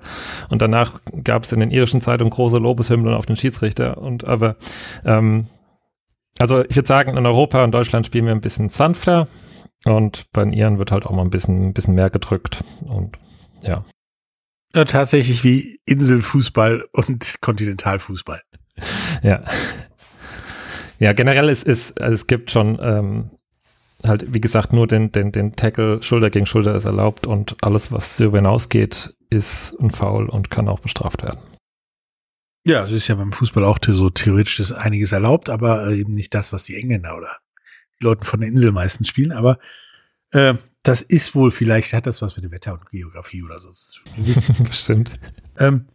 Und 0.48 0.62
danach 0.62 1.00
gab 1.24 1.44
es 1.44 1.52
in 1.52 1.60
den 1.60 1.70
irischen 1.70 2.00
Zeitungen 2.00 2.30
große 2.30 2.58
Lobeshymnen 2.58 3.14
auf 3.14 3.26
den 3.26 3.36
Schiedsrichter. 3.36 3.98
Und 3.98 4.26
aber 4.26 4.56
ähm, 5.04 5.46
also 6.38 6.64
ich 6.64 6.76
würde 6.76 6.88
sagen, 6.88 7.16
in 7.16 7.26
Europa 7.26 7.64
und 7.64 7.72
Deutschland 7.72 8.06
spielen 8.06 8.26
wir 8.26 8.32
ein 8.32 8.40
bisschen 8.40 8.68
sanfter 8.68 9.26
und 9.84 10.30
bei 10.32 10.44
den 10.44 10.52
Iren 10.52 10.78
wird 10.78 10.92
halt 10.92 11.06
auch 11.06 11.12
mal 11.12 11.22
ein 11.22 11.30
bisschen, 11.30 11.68
ein 11.68 11.72
bisschen 11.72 11.94
mehr 11.94 12.10
gedrückt. 12.10 12.62
Und 12.84 13.16
ja. 13.62 13.84
Ja, 14.74 14.84
tatsächlich 14.84 15.42
wie 15.42 15.80
Inselfußball 15.86 16.84
und 16.92 17.40
Kontinentalfußball. 17.40 18.40
Ja. 19.22 19.44
Ja, 20.98 21.12
generell 21.12 21.48
ist, 21.50 21.64
ist 21.64 22.00
also 22.00 22.14
es 22.14 22.26
gibt 22.26 22.50
schon 22.50 22.78
ähm, 22.80 23.30
halt, 24.06 24.32
wie 24.32 24.40
gesagt, 24.40 24.72
nur 24.72 24.86
den, 24.86 25.12
den, 25.12 25.32
den 25.32 25.52
Tackle 25.52 26.02
Schulter 26.02 26.30
gegen 26.30 26.46
Schulter 26.46 26.74
ist 26.74 26.84
erlaubt 26.84 27.26
und 27.26 27.56
alles, 27.62 27.92
was 27.92 28.16
darüber 28.16 28.38
hinausgeht, 28.38 29.14
ist 29.28 29.74
ein 29.80 29.90
Foul 29.90 30.28
und 30.28 30.50
kann 30.50 30.68
auch 30.68 30.80
bestraft 30.80 31.22
werden. 31.22 31.40
Ja, 32.64 32.84
es 32.84 32.92
ist 32.92 33.08
ja 33.08 33.14
beim 33.14 33.32
Fußball 33.32 33.64
auch 33.64 33.78
so 33.82 34.10
theoretisch 34.10 34.60
ist 34.60 34.72
einiges 34.72 35.12
erlaubt, 35.12 35.48
aber 35.48 35.88
äh, 35.88 35.98
eben 35.98 36.12
nicht 36.12 36.34
das, 36.34 36.52
was 36.52 36.64
die 36.64 36.76
Engländer 36.76 37.16
oder 37.16 37.38
die 38.00 38.04
Leute 38.04 38.24
von 38.24 38.40
der 38.40 38.48
Insel 38.48 38.72
meistens 38.72 39.08
spielen. 39.08 39.32
Aber 39.32 39.58
äh, 40.30 40.54
das 40.82 41.02
ist 41.02 41.34
wohl, 41.34 41.50
vielleicht 41.50 41.92
hat 41.92 42.06
das 42.06 42.22
was 42.22 42.36
mit 42.36 42.44
dem 42.44 42.52
Wetter 42.52 42.72
und 42.72 42.90
Geografie 42.90 43.42
oder 43.42 43.58
so. 43.58 43.68
Das 44.64 44.80
stimmt. 44.80 45.18
Ähm, 45.58 45.86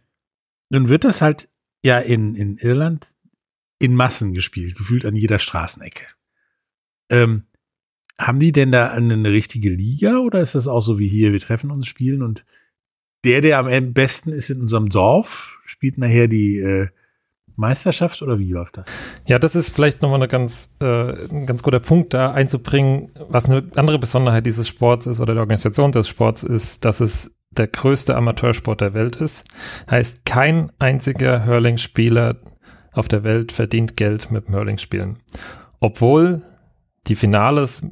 nun 0.70 0.88
wird 0.88 1.04
das 1.04 1.22
halt 1.22 1.48
ja 1.82 1.98
in, 1.98 2.34
in 2.34 2.56
Irland 2.56 3.06
in 3.78 3.94
Massen 3.94 4.32
gespielt, 4.32 4.76
gefühlt 4.76 5.04
an 5.04 5.16
jeder 5.16 5.38
Straßenecke. 5.38 6.06
Ähm, 7.10 7.44
haben 8.18 8.40
die 8.40 8.52
denn 8.52 8.72
da 8.72 8.90
eine 8.90 9.30
richtige 9.30 9.68
Liga 9.68 10.18
oder 10.18 10.40
ist 10.40 10.54
das 10.54 10.68
auch 10.68 10.80
so 10.80 10.98
wie 10.98 11.08
hier, 11.08 11.32
wir 11.32 11.40
treffen 11.40 11.70
uns, 11.70 11.86
spielen 11.86 12.22
und 12.22 12.46
der, 13.24 13.40
der 13.40 13.58
am 13.58 13.92
besten 13.92 14.30
ist 14.30 14.50
in 14.50 14.60
unserem 14.60 14.88
Dorf, 14.88 15.58
spielt 15.66 15.98
nachher 15.98 16.28
die 16.28 16.58
äh, 16.58 16.88
Meisterschaft 17.56 18.22
oder 18.22 18.38
wie 18.38 18.50
läuft 18.50 18.76
das? 18.76 18.86
Ja, 19.26 19.38
das 19.38 19.56
ist 19.56 19.74
vielleicht 19.74 20.02
nochmal 20.02 20.20
eine 20.20 20.28
ganz, 20.28 20.74
äh, 20.80 21.12
ein 21.30 21.46
ganz 21.46 21.62
guter 21.62 21.80
Punkt 21.80 22.14
da 22.14 22.32
einzubringen. 22.32 23.10
Was 23.28 23.46
eine 23.46 23.64
andere 23.76 23.98
Besonderheit 23.98 24.46
dieses 24.46 24.68
Sports 24.68 25.06
ist 25.06 25.20
oder 25.20 25.34
der 25.34 25.40
Organisation 25.40 25.92
des 25.92 26.08
Sports 26.08 26.42
ist, 26.42 26.84
dass 26.84 27.00
es 27.00 27.34
der 27.50 27.66
größte 27.66 28.14
Amateursport 28.14 28.80
der 28.80 28.94
Welt 28.94 29.16
ist. 29.16 29.44
Heißt, 29.90 30.24
kein 30.26 30.70
einziger 30.78 31.46
Hurling-Spieler 31.46 32.36
auf 32.92 33.08
der 33.08 33.24
Welt 33.24 33.52
verdient 33.52 33.96
Geld 33.96 34.30
mit 34.30 34.48
dem 34.48 34.54
Hurling-Spielen. 34.54 35.18
Obwohl 35.80 36.42
die 37.06 37.16
Finales 37.16 37.82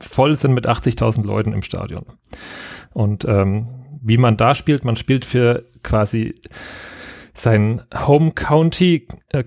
voll 0.00 0.34
sind 0.34 0.54
mit 0.54 0.68
80.000 0.68 1.24
Leuten 1.24 1.52
im 1.52 1.62
Stadion. 1.62 2.04
Und 2.92 3.24
ähm, 3.24 3.68
wie 4.02 4.18
man 4.18 4.36
da 4.36 4.54
spielt, 4.54 4.84
man 4.84 4.96
spielt 4.96 5.24
für 5.24 5.64
quasi 5.82 6.34
sein 7.38 7.82
Home 8.06 8.32
County. 8.32 9.06
Äh, 9.30 9.44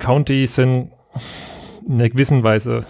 sind 0.47 0.91
in 1.87 1.93
einer 1.93 2.09
gewissen 2.09 2.43
Weise, 2.43 2.85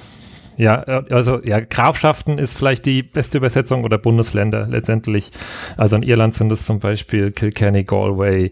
ja, 0.58 0.82
also 0.82 1.42
ja, 1.44 1.60
Grafschaften 1.60 2.38
ist 2.38 2.58
vielleicht 2.58 2.86
die 2.86 3.02
beste 3.04 3.38
Übersetzung 3.38 3.84
oder 3.84 3.98
Bundesländer 3.98 4.68
letztendlich. 4.68 5.32
Also 5.78 5.96
in 5.96 6.04
Irland 6.04 6.34
sind 6.34 6.52
es 6.52 6.66
zum 6.66 6.80
Beispiel 6.80 7.32
Kilkenny, 7.32 7.84
Galway, 7.84 8.52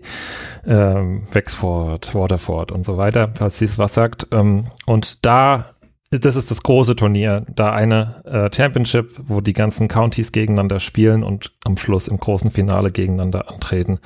ähm, 0.65 1.27
Wexford, 1.31 2.15
Waterford 2.15 2.71
und 2.71 2.83
so 2.83 2.97
weiter, 2.97 3.31
falls 3.35 3.59
sie 3.59 3.65
es 3.65 3.77
was 3.77 3.93
sagt. 3.93 4.27
Ähm, 4.31 4.67
und 4.85 5.25
da 5.25 5.75
das 6.11 6.35
ist 6.35 6.49
das 6.49 6.63
große 6.63 6.95
Turnier, 6.95 7.45
da 7.53 7.71
eine 7.71 8.23
äh, 8.25 8.55
Championship, 8.55 9.13
wo 9.25 9.41
die 9.41 9.53
ganzen 9.53 9.87
Counties 9.87 10.31
gegeneinander 10.31 10.79
spielen 10.79 11.23
und 11.23 11.51
am 11.65 11.77
Schluss 11.77 12.07
im 12.07 12.19
großen 12.19 12.49
Finale 12.49 12.91
gegeneinander 12.91 13.51
antreten. 13.51 13.99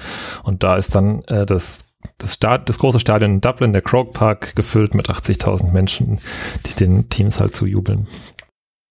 Und 0.43 0.63
da 0.63 0.75
ist 0.75 0.95
dann 0.95 1.23
äh, 1.27 1.45
das 1.45 1.92
das, 2.17 2.35
Stad 2.35 2.69
das 2.69 2.79
große 2.79 2.99
Stadion 2.99 3.35
in 3.35 3.41
Dublin, 3.41 3.73
der 3.73 3.81
Croke 3.81 4.11
Park, 4.11 4.55
gefüllt 4.55 4.95
mit 4.95 5.09
80.000 5.09 5.71
Menschen, 5.71 6.19
die 6.65 6.73
den 6.73 7.09
Teams 7.09 7.39
halt 7.39 7.55
zujubeln. 7.55 8.07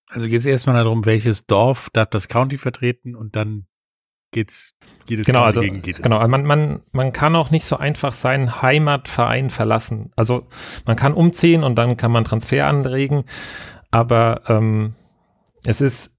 Also 0.09 0.29
geht 0.29 0.41
es 0.41 0.47
erstmal 0.47 0.77
darum, 0.77 1.05
welches 1.07 1.47
Dorf 1.47 1.89
darf 1.93 2.11
das 2.11 2.29
County 2.29 2.59
vertreten 2.59 3.15
und 3.15 3.35
dann 3.35 3.67
geht's 4.31 4.75
jedes 5.07 5.27
genau, 5.27 5.41
County 5.41 5.47
also, 5.47 5.61
gegen 5.61 5.83
jedes. 5.83 6.03
Genau, 6.03 6.19
also 6.19 6.31
man, 6.31 6.45
man, 6.45 6.81
man 6.93 7.13
kann 7.13 7.37
auch 7.37 7.51
nicht 7.51 7.65
so 7.65 7.77
einfach 7.77 8.13
seinen 8.13 8.63
Heimatverein 8.63 9.51
verlassen. 9.51 10.11
Also 10.17 10.49
man 10.87 10.97
kann 10.97 11.15
umziehen 11.15 11.65
und 11.65 11.77
dann 11.77 11.97
kann 11.97 12.13
man 12.13 12.25
Transfer 12.25 12.67
anregen, 12.67 13.25
aber 13.91 14.43
ähm, 14.49 14.95
es 15.65 15.81
ist 15.81 16.12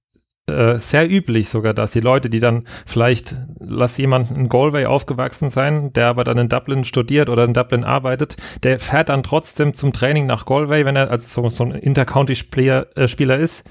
äh, 0.46 0.76
sehr 0.76 1.10
üblich 1.10 1.48
sogar, 1.48 1.72
dass 1.72 1.92
die 1.92 2.00
Leute, 2.00 2.28
die 2.28 2.40
dann 2.40 2.64
vielleicht, 2.86 3.34
lass 3.60 3.96
jemanden 3.96 4.36
in 4.36 4.48
Galway 4.48 4.86
aufgewachsen 4.86 5.48
sein, 5.48 5.92
der 5.94 6.08
aber 6.08 6.24
dann 6.24 6.36
in 6.36 6.48
Dublin 6.48 6.84
studiert 6.84 7.28
oder 7.30 7.44
in 7.44 7.54
Dublin 7.54 7.82
arbeitet, 7.82 8.36
der 8.62 8.78
fährt 8.78 9.08
dann 9.08 9.22
trotzdem 9.22 9.72
zum 9.72 9.92
Training 9.92 10.26
nach 10.26 10.44
Galway, 10.44 10.84
wenn 10.84 10.96
er 10.96 11.10
also 11.10 11.42
so, 11.42 11.48
so 11.48 11.64
ein 11.64 11.70
Intercounty-Spieler 11.72 12.96
äh, 12.96 13.08
Spieler 13.08 13.38
ist, 13.38 13.64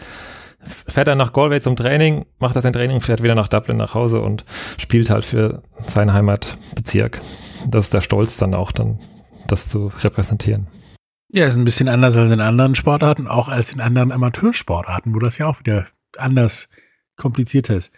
fährt 0.63 1.07
er 1.07 1.15
nach 1.15 1.33
Galway 1.33 1.61
zum 1.61 1.75
Training, 1.75 2.25
macht 2.39 2.55
das 2.55 2.63
sein 2.63 2.73
Training, 2.73 3.01
fährt 3.01 3.21
wieder 3.21 3.35
nach 3.35 3.47
Dublin 3.47 3.77
nach 3.77 3.93
Hause 3.93 4.21
und 4.21 4.43
spielt 4.77 5.09
halt 5.09 5.25
für 5.25 5.61
seinen 5.85 6.13
Heimatbezirk. 6.13 7.21
Das 7.67 7.85
ist 7.85 7.93
der 7.93 8.01
Stolz 8.01 8.37
dann 8.37 8.55
auch, 8.55 8.71
dann 8.71 8.99
das 9.47 9.69
zu 9.69 9.91
repräsentieren. 10.01 10.67
Ja, 11.31 11.45
ist 11.45 11.55
ein 11.55 11.65
bisschen 11.65 11.87
anders 11.87 12.15
als 12.15 12.31
in 12.31 12.41
anderen 12.41 12.75
Sportarten, 12.75 13.27
auch 13.27 13.49
als 13.49 13.73
in 13.73 13.81
anderen 13.81 14.11
Amateursportarten, 14.11 15.13
wo 15.13 15.19
das 15.19 15.37
ja 15.37 15.47
auch 15.47 15.59
wieder 15.59 15.87
anders 16.17 16.70
komplizierter 17.15 17.75
ist. 17.75 17.91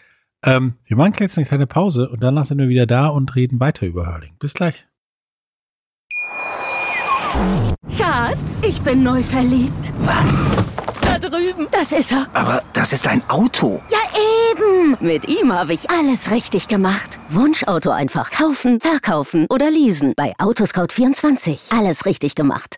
Ähm, 0.44 0.76
wir 0.86 0.98
machen 0.98 1.16
jetzt 1.20 1.38
eine 1.38 1.48
kleine 1.48 1.68
Pause 1.68 2.10
und 2.10 2.22
danach 2.22 2.46
sind 2.46 2.60
wir 2.60 2.70
wieder 2.70 2.86
da 2.86 3.08
und 3.08 3.36
reden 3.36 3.60
weiter 3.60 3.86
über 3.88 4.08
Hurling. 4.08 4.36
Bis 4.40 4.54
gleich. 4.54 4.86
Schatz, 7.98 8.62
ich 8.62 8.82
bin 8.82 9.04
neu 9.04 9.22
verliebt. 9.24 9.94
Was? 10.00 10.46
Da 11.02 11.18
drüben. 11.20 11.68
Das 11.72 11.92
ist 11.92 12.12
er. 12.12 12.28
Aber 12.34 12.64
das 12.74 12.94
ist 12.94 13.08
ein 13.08 13.28
Auto. 13.30 13.82
Ja, 13.92 14.00
eben. 14.52 14.98
Mit 15.00 15.28
ihm 15.28 15.52
habe 15.52 15.74
ich 15.74 15.90
alles 15.90 16.32
richtig 16.32 16.68
gemacht. 16.68 17.20
Wunschauto 17.30 17.90
einfach 17.92 18.32
kaufen, 18.32 18.80
verkaufen 18.80 19.48
oder 19.50 19.70
leasen. 19.70 20.14
Bei 20.16 20.34
Autoscout24. 20.38 21.78
Alles 21.78 22.06
richtig 22.06 22.36
gemacht. 22.36 22.78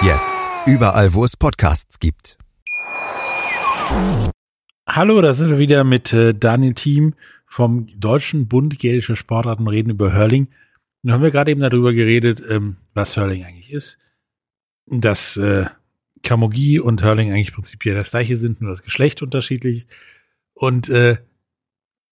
Jetzt. 0.00 0.38
Überall, 0.64 1.12
wo 1.12 1.24
es 1.24 1.36
Podcasts 1.36 1.98
gibt. 1.98 2.38
Hallo, 4.86 5.20
da 5.20 5.34
sind 5.34 5.50
wir 5.50 5.58
wieder 5.58 5.82
mit 5.82 6.12
äh, 6.12 6.34
Daniel 6.34 6.74
Thiem 6.74 7.14
vom 7.46 7.88
Deutschen 7.98 8.46
Bund 8.46 8.78
Gälische 8.78 9.16
Sportarten 9.16 9.66
reden 9.66 9.90
über 9.90 10.14
Hurling. 10.14 10.46
Nun 11.02 11.14
haben 11.14 11.22
wir 11.22 11.32
gerade 11.32 11.50
eben 11.50 11.62
darüber 11.62 11.92
geredet, 11.92 12.40
ähm, 12.48 12.76
was 12.94 13.16
Hurling 13.16 13.44
eigentlich 13.44 13.72
ist. 13.72 13.98
Dass 14.86 15.36
äh, 15.36 15.66
Kamogie 16.22 16.78
und 16.78 17.02
Hurling 17.02 17.32
eigentlich 17.32 17.52
prinzipiell 17.52 17.96
das 17.96 18.12
gleiche 18.12 18.36
sind, 18.36 18.60
nur 18.60 18.70
das 18.70 18.84
Geschlecht 18.84 19.20
unterschiedlich. 19.20 19.88
Und 20.52 20.88
äh, 20.90 21.16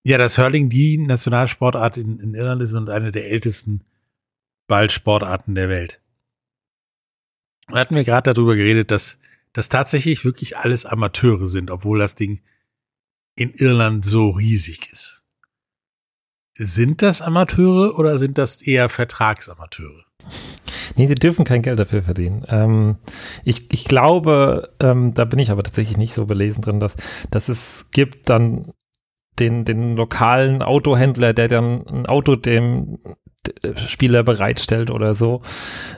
ja, 0.02 0.19
dass 0.19 0.38
Hurling 0.38 0.71
die 0.71 0.99
Nationalsportart 0.99 1.99
in 1.99 2.35
Irland 2.35 2.62
ist 2.62 2.73
und 2.73 2.90
eine 2.90 3.12
der 3.12 3.31
ältesten 3.31 3.83
Ballsportarten 4.66 5.55
der 5.55 5.69
Welt. 5.69 6.00
Da 7.68 7.78
hatten 7.78 7.96
wir 7.96 8.04
gerade 8.04 8.32
darüber 8.32 8.56
geredet, 8.56 8.90
dass 8.90 9.18
das 9.52 9.68
tatsächlich 9.68 10.25
wirklich 10.25 10.56
alles 10.56 10.87
Amateure 10.87 11.46
sind, 11.46 11.70
obwohl 11.70 11.99
das 11.99 12.14
Ding 12.14 12.40
in 13.37 13.52
Irland 13.52 14.04
so 14.04 14.30
riesig 14.30 14.90
ist. 14.92 15.23
Sind 16.54 17.02
das 17.02 17.23
Amateure 17.23 17.99
oder 17.99 18.18
sind 18.18 18.38
das 18.38 18.62
eher 18.62 18.88
Vertragsamateure? 18.88 20.04
Nee, 20.96 21.06
sie 21.06 21.14
dürfen 21.14 21.44
kein 21.44 21.62
Geld 21.62 21.78
dafür 21.78 22.02
verdienen. 22.02 22.44
Ähm, 22.49 22.96
ich, 23.44 23.73
ich 23.73 23.85
glaube, 23.85 24.75
ähm, 24.80 25.12
da 25.12 25.25
bin 25.25 25.38
ich 25.38 25.50
aber 25.50 25.62
tatsächlich 25.62 25.99
nicht 25.99 26.14
so 26.14 26.25
belesen 26.25 26.62
drin, 26.62 26.80
dass, 26.80 26.96
dass 27.30 27.49
es 27.49 27.87
gibt 27.90 28.30
dann 28.30 28.73
den, 29.38 29.66
den 29.66 29.96
lokalen 29.96 30.62
Autohändler, 30.62 31.35
der 31.35 31.49
dann 31.49 31.87
ein 31.87 32.06
Auto 32.06 32.37
dem 32.37 32.99
Spieler 33.76 34.23
bereitstellt 34.23 34.90
oder 34.90 35.14
so. 35.14 35.42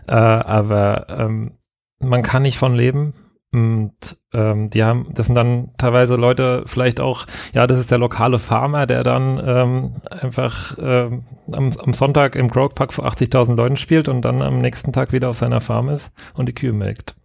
Äh, 0.08 0.14
aber 0.14 1.06
ähm, 1.08 1.57
man 2.00 2.22
kann 2.22 2.42
nicht 2.42 2.58
von 2.58 2.74
leben. 2.74 3.14
Und 3.50 4.18
ähm, 4.34 4.68
die 4.68 4.84
haben, 4.84 5.08
das 5.14 5.26
sind 5.26 5.34
dann 5.34 5.70
teilweise 5.78 6.16
Leute, 6.16 6.64
vielleicht 6.66 7.00
auch, 7.00 7.24
ja, 7.54 7.66
das 7.66 7.78
ist 7.78 7.90
der 7.90 7.96
lokale 7.96 8.38
Farmer, 8.38 8.86
der 8.86 9.02
dann 9.02 9.42
ähm, 9.42 9.96
einfach 10.10 10.76
ähm, 10.78 11.24
am, 11.52 11.72
am 11.78 11.94
Sonntag 11.94 12.36
im 12.36 12.48
Grog 12.48 12.74
Park 12.74 12.92
vor 12.92 13.06
80.000 13.06 13.56
Leuten 13.56 13.78
spielt 13.78 14.10
und 14.10 14.20
dann 14.20 14.42
am 14.42 14.60
nächsten 14.60 14.92
Tag 14.92 15.12
wieder 15.12 15.30
auf 15.30 15.38
seiner 15.38 15.62
Farm 15.62 15.88
ist 15.88 16.12
und 16.34 16.46
die 16.46 16.54
Kühe 16.54 16.74
melkt. 16.74 17.16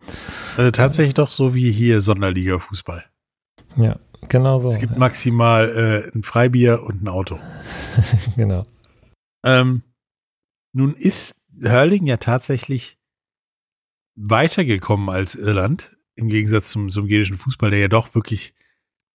Also 0.56 0.72
tatsächlich 0.72 1.14
doch 1.14 1.30
so 1.30 1.54
wie 1.54 1.72
hier 1.72 2.00
Sonderliga-Fußball. 2.00 3.04
Ja, 3.76 3.98
genau 4.30 4.60
so. 4.60 4.70
Es 4.70 4.80
gibt 4.80 4.98
maximal 4.98 6.04
äh, 6.14 6.18
ein 6.18 6.24
Freibier 6.24 6.84
und 6.84 7.04
ein 7.04 7.10
Auto. 7.10 7.38
genau. 8.38 8.64
Ähm, 9.46 9.84
nun 10.72 10.96
ist 10.96 11.36
Hurling 11.62 12.06
ja 12.06 12.16
tatsächlich 12.16 12.98
weitergekommen 14.16 15.10
als 15.10 15.36
Irland, 15.36 15.98
im 16.16 16.30
Gegensatz 16.30 16.70
zum, 16.70 16.90
zum 16.90 17.08
gälischen 17.08 17.38
Fußball, 17.38 17.72
der 17.72 17.80
ja 17.80 17.88
doch 17.88 18.14
wirklich 18.16 18.54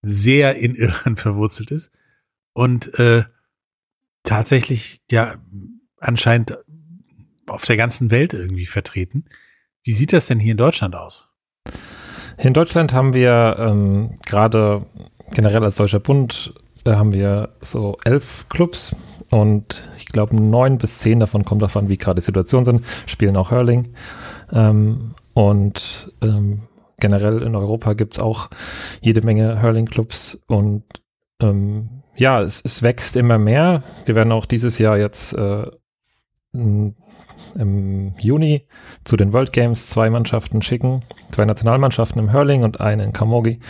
sehr 0.02 0.56
in 0.56 0.74
Irland 0.76 1.20
verwurzelt 1.20 1.70
ist. 1.70 1.90
Und 2.52 2.98
äh, 2.98 3.24
tatsächlich 4.24 5.00
ja 5.10 5.36
anscheinend 6.00 6.58
auf 7.46 7.64
der 7.64 7.76
ganzen 7.76 8.10
Welt 8.10 8.34
irgendwie 8.34 8.66
vertreten. 8.66 9.24
Wie 9.82 9.92
sieht 9.92 10.12
das 10.12 10.26
denn 10.26 10.38
hier 10.38 10.52
in 10.52 10.58
Deutschland 10.58 10.94
aus? 10.94 11.28
In 12.36 12.52
Deutschland 12.52 12.92
haben 12.92 13.14
wir 13.14 13.56
ähm, 13.58 14.18
gerade 14.26 14.86
generell 15.32 15.64
als 15.64 15.76
Deutscher 15.76 16.00
Bund 16.00 16.54
äh, 16.84 16.92
haben 16.92 17.12
wir 17.12 17.50
so 17.60 17.96
elf 18.04 18.48
Clubs 18.48 18.94
und 19.30 19.88
ich 19.96 20.06
glaube 20.06 20.36
neun 20.36 20.78
bis 20.78 20.98
zehn 20.98 21.20
davon 21.20 21.44
kommt 21.44 21.62
davon, 21.62 21.88
wie 21.88 21.98
gerade 21.98 22.20
die 22.20 22.24
Situation 22.24 22.64
sind, 22.64 22.84
spielen 23.06 23.36
auch 23.36 23.50
Hurling. 23.50 23.88
Ähm, 24.52 25.14
und 25.34 26.12
ähm, 26.22 26.62
generell 26.98 27.42
in 27.42 27.54
Europa 27.54 27.92
gibt 27.94 28.14
es 28.14 28.20
auch 28.20 28.50
jede 29.00 29.22
Menge 29.22 29.62
Hurling-Clubs 29.62 30.42
und 30.46 30.84
ähm, 31.40 32.02
ja, 32.16 32.42
es, 32.42 32.60
es, 32.64 32.82
wächst 32.82 33.16
immer 33.16 33.38
mehr. 33.38 33.84
Wir 34.04 34.16
werden 34.16 34.32
auch 34.32 34.44
dieses 34.44 34.78
Jahr 34.78 34.98
jetzt 34.98 35.32
äh, 35.34 35.70
im 37.54 38.14
Juni 38.18 38.66
zu 39.04 39.16
den 39.16 39.32
World 39.32 39.52
Games 39.52 39.88
zwei 39.88 40.10
Mannschaften 40.10 40.62
schicken, 40.62 41.04
zwei 41.30 41.44
Nationalmannschaften 41.44 42.20
im 42.20 42.32
Hurling 42.32 42.64
und 42.64 42.80
eine 42.80 43.04
in 43.04 43.12
Kamogi 43.12 43.60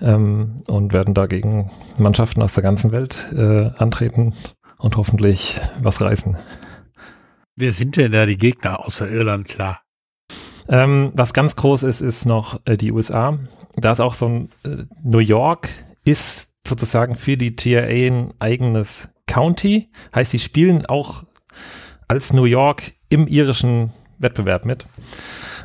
ähm, 0.00 0.62
und 0.68 0.92
werden 0.92 1.14
dagegen 1.14 1.70
Mannschaften 1.98 2.42
aus 2.42 2.54
der 2.54 2.62
ganzen 2.62 2.92
Welt 2.92 3.28
äh, 3.36 3.70
antreten 3.76 4.34
und 4.78 4.96
hoffentlich 4.96 5.56
was 5.82 6.00
reißen. 6.00 6.36
Wer 7.56 7.72
sind 7.72 7.96
denn 7.96 8.12
da 8.12 8.26
die 8.26 8.38
Gegner 8.38 8.84
außer 8.84 9.10
Irland, 9.10 9.48
klar? 9.48 9.82
Ähm, 10.70 11.10
was 11.14 11.34
ganz 11.34 11.56
groß 11.56 11.82
ist, 11.82 12.00
ist 12.00 12.24
noch 12.24 12.60
äh, 12.64 12.76
die 12.76 12.92
USA. 12.92 13.38
Da 13.76 13.92
ist 13.92 14.00
auch 14.00 14.14
so 14.14 14.26
ein 14.26 14.48
äh, 14.64 14.84
New 15.02 15.18
York 15.18 15.68
ist 16.04 16.48
sozusagen 16.66 17.16
für 17.16 17.36
die 17.36 17.56
TRA 17.56 17.86
ein 17.86 18.32
eigenes 18.38 19.08
County. 19.26 19.90
Heißt, 20.14 20.30
sie 20.30 20.38
spielen 20.38 20.86
auch 20.86 21.24
als 22.08 22.32
New 22.32 22.44
York 22.44 22.92
im 23.08 23.26
irischen 23.26 23.92
Wettbewerb 24.18 24.64
mit. 24.64 24.86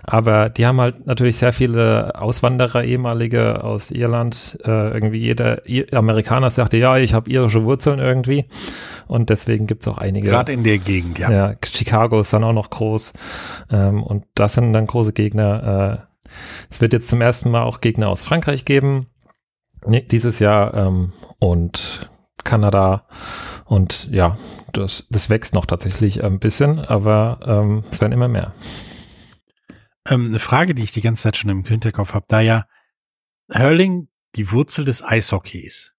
Aber 0.08 0.50
die 0.50 0.65
haben 0.65 0.80
halt 0.80 1.08
natürlich 1.08 1.38
sehr 1.38 1.52
viele 1.52 2.20
Auswanderer, 2.20 2.84
ehemalige 2.84 3.63
aus 3.63 3.91
Irland. 3.91 4.58
Äh, 4.63 4.94
irgendwie 4.94 5.18
jeder 5.18 5.62
Amerikaner 5.94 6.50
sagte, 6.50 6.78
ja, 6.78 6.98
ich 6.98 7.13
habe 7.13 7.30
irische 7.30 7.63
Wurzeln 7.63 8.00
irgendwie. 8.00 8.46
Und 9.08 9.30
deswegen 9.30 9.65
gibt 9.68 9.82
es 9.82 9.88
auch 9.88 9.98
einige. 9.98 10.30
Gerade 10.30 10.54
in 10.54 10.63
der 10.63 10.78
Gegend, 10.78 11.18
ja. 11.18 11.32
Ja, 11.32 11.56
Chicago 11.63 12.20
ist 12.20 12.34
dann 12.34 12.44
auch 12.44 12.54
noch 12.54 12.70
groß. 12.70 13.13
Ähm, 13.72 14.04
und 14.04 14.26
das 14.36 14.54
sind 14.54 14.74
dann 14.74 14.86
große 14.86 15.13
Gegner. 15.13 16.08
Äh, 16.30 16.30
es 16.70 16.82
wird 16.82 16.94
jetzt 16.94 17.10
zum 17.10 17.22
ersten 17.22 17.50
Mal 17.50 17.63
auch 17.63 17.82
Gegner 17.82 18.10
aus 18.10 18.22
Frankreich 18.22 18.65
geben. 18.65 19.08
Dieses 19.88 20.39
Jahr. 20.39 20.74
Ähm, 20.74 21.13
und 21.39 22.10
Kanada. 22.44 23.06
Und 23.65 24.10
ja, 24.12 24.38
das, 24.72 25.08
das 25.10 25.30
wächst 25.30 25.54
noch 25.54 25.65
tatsächlich 25.65 26.24
ein 26.24 26.39
bisschen, 26.39 26.80
aber 26.80 27.39
ähm, 27.46 27.84
es 27.89 28.00
werden 28.00 28.13
immer 28.13 28.28
mehr. 28.28 28.54
Ähm, 30.08 30.28
eine 30.28 30.39
Frage, 30.39 30.76
die 30.76 30.84
ich 30.84 30.91
die 30.91 31.02
ganze 31.02 31.24
Zeit 31.24 31.38
schon 31.38 31.50
im 31.50 31.65
Hinterkopf 31.65 32.13
habe, 32.13 32.26
da 32.28 32.41
ja 32.41 32.65
Hurling 33.54 34.08
die 34.36 34.52
Wurzel 34.52 34.86
des 34.86 35.04
Eishockeys. 35.04 35.94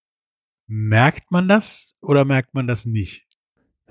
Merkt 0.66 1.31
man 1.31 1.49
das 1.49 1.92
oder 2.01 2.25
merkt 2.25 2.55
man 2.55 2.66
das 2.66 2.87
nicht? 2.87 3.27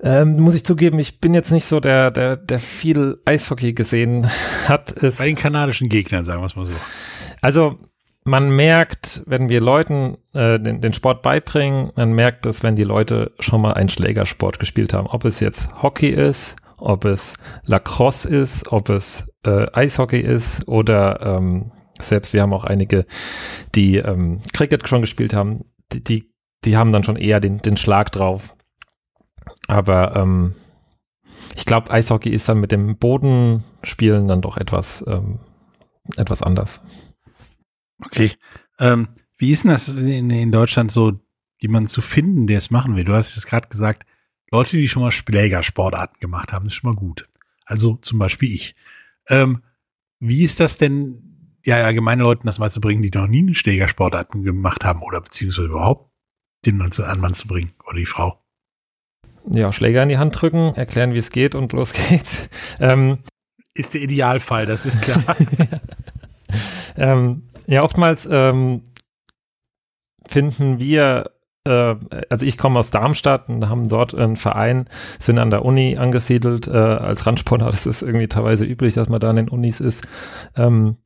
Ähm, 0.03 0.33
muss 0.33 0.55
ich 0.55 0.65
zugeben, 0.65 0.99
ich 0.99 1.19
bin 1.21 1.33
jetzt 1.33 1.51
nicht 1.51 1.65
so 1.65 1.79
der, 1.79 2.11
der, 2.11 2.35
der 2.35 2.59
viel 2.59 3.21
Eishockey 3.23 3.73
gesehen 3.73 4.29
hat. 4.67 4.91
Es 5.01 5.17
Bei 5.17 5.25
den 5.25 5.35
kanadischen 5.35 5.87
Gegnern, 5.87 6.25
sagen 6.25 6.41
wir 6.41 6.47
es 6.47 6.55
mal 6.55 6.65
so. 6.65 6.73
Also 7.41 7.79
man 8.25 8.53
merkt, 8.53 9.23
wenn 9.25 9.49
wir 9.49 9.61
Leuten 9.61 10.17
äh, 10.33 10.59
den, 10.59 10.81
den 10.81 10.93
Sport 10.93 11.21
beibringen, 11.21 11.91
man 11.95 12.11
merkt 12.11 12.45
es, 12.45 12.63
wenn 12.63 12.75
die 12.75 12.83
Leute 12.83 13.33
schon 13.39 13.61
mal 13.61 13.73
einen 13.73 13.89
Schlägersport 13.89 14.59
gespielt 14.59 14.93
haben. 14.93 15.07
Ob 15.07 15.23
es 15.23 15.39
jetzt 15.39 15.81
Hockey 15.81 16.09
ist, 16.09 16.55
ob 16.77 17.05
es 17.05 17.35
Lacrosse 17.63 18.27
ist, 18.27 18.71
ob 18.71 18.89
es 18.89 19.27
äh, 19.45 19.67
Eishockey 19.73 20.19
ist 20.19 20.67
oder 20.67 21.21
ähm, 21.21 21.71
selbst 22.01 22.33
wir 22.33 22.41
haben 22.41 22.53
auch 22.53 22.65
einige, 22.65 23.05
die 23.73 23.97
ähm, 23.97 24.41
Cricket 24.53 24.87
schon 24.87 25.01
gespielt 25.01 25.33
haben, 25.33 25.65
die, 25.91 26.03
die, 26.03 26.33
die 26.63 26.77
haben 26.77 26.91
dann 26.91 27.03
schon 27.03 27.15
eher 27.15 27.39
den, 27.39 27.59
den 27.59 27.77
Schlag 27.77 28.11
drauf. 28.11 28.55
Aber 29.67 30.15
ähm, 30.15 30.55
ich 31.55 31.65
glaube, 31.65 31.91
Eishockey 31.91 32.29
ist 32.29 32.49
dann 32.49 32.59
mit 32.59 32.71
dem 32.71 32.97
Bodenspielen 32.97 34.27
dann 34.27 34.41
doch 34.41 34.57
etwas, 34.57 35.03
ähm, 35.07 35.39
etwas 36.17 36.41
anders. 36.41 36.81
Okay. 38.03 38.31
Ähm, 38.79 39.07
wie 39.37 39.51
ist 39.51 39.63
denn 39.63 39.71
das 39.71 39.87
in, 39.89 40.29
in 40.29 40.51
Deutschland 40.51 40.91
so, 40.91 41.19
jemanden 41.59 41.87
zu 41.87 42.01
finden, 42.01 42.47
der 42.47 42.57
es 42.57 42.71
machen 42.71 42.95
will? 42.95 43.05
Du 43.05 43.13
hast 43.13 43.37
es 43.37 43.45
gerade 43.45 43.69
gesagt, 43.69 44.05
Leute, 44.51 44.77
die 44.77 44.87
schon 44.87 45.01
mal 45.01 45.11
Schlägersportarten 45.11 46.19
gemacht 46.19 46.51
haben, 46.51 46.67
ist 46.67 46.75
schon 46.75 46.91
mal 46.91 46.95
gut. 46.95 47.27
Also 47.65 47.95
zum 47.97 48.19
Beispiel 48.19 48.51
ich. 48.53 48.75
Ähm, 49.29 49.63
wie 50.19 50.43
ist 50.43 50.59
das 50.59 50.77
denn, 50.77 51.57
ja, 51.65 51.77
allgemeine 51.83 52.23
Leuten 52.23 52.47
das 52.47 52.59
mal 52.59 52.71
zu 52.71 52.81
bringen, 52.81 53.01
die 53.01 53.11
noch 53.11 53.27
nie 53.27 53.39
eine 53.39 53.55
Schlägersportarten 53.55 54.43
gemacht 54.43 54.83
haben 54.85 55.01
oder 55.01 55.21
beziehungsweise 55.21 55.67
überhaupt 55.67 56.11
den 56.65 56.77
Mann 56.77 56.91
zu, 56.91 57.03
an 57.03 57.19
Mann 57.19 57.33
zu 57.33 57.47
bringen 57.47 57.73
oder 57.85 57.97
die 57.97 58.05
Frau? 58.05 58.41
Ja, 59.47 59.71
Schläger 59.71 60.01
in 60.03 60.09
die 60.09 60.17
Hand 60.17 60.39
drücken, 60.39 60.73
erklären, 60.75 61.13
wie 61.13 61.19
es 61.19 61.29
geht 61.29 61.55
und 61.55 61.73
los 61.73 61.93
geht's. 61.93 62.49
Ähm, 62.79 63.19
ist 63.73 63.93
der 63.93 64.01
Idealfall, 64.01 64.65
das 64.65 64.85
ist 64.85 65.01
klar. 65.01 65.23
ähm, 66.97 67.43
ja, 67.67 67.83
oftmals 67.83 68.27
ähm, 68.29 68.83
finden 70.27 70.79
wir, 70.79 71.31
also 71.69 72.45
ich 72.45 72.57
komme 72.57 72.79
aus 72.79 72.91
Darmstadt 72.91 73.49
und 73.49 73.67
haben 73.67 73.89
dort 73.89 74.13
einen 74.13 74.35
Verein, 74.35 74.87
sind 75.19 75.39
an 75.39 75.49
der 75.49 75.65
Uni 75.65 75.97
angesiedelt 75.97 76.67
äh, 76.67 76.71
als 76.71 77.25
Randsportler. 77.25 77.65
Das 77.75 77.85
ist 77.85 78.03
irgendwie 78.03 78.27
teilweise 78.27 78.65
üblich, 78.65 78.93
dass 78.93 79.09
man 79.09 79.19
da 79.19 79.29
an 79.29 79.35
den 79.35 79.49
Unis 79.49 79.79
ist. 79.79 80.07
Ähm, 80.55 80.97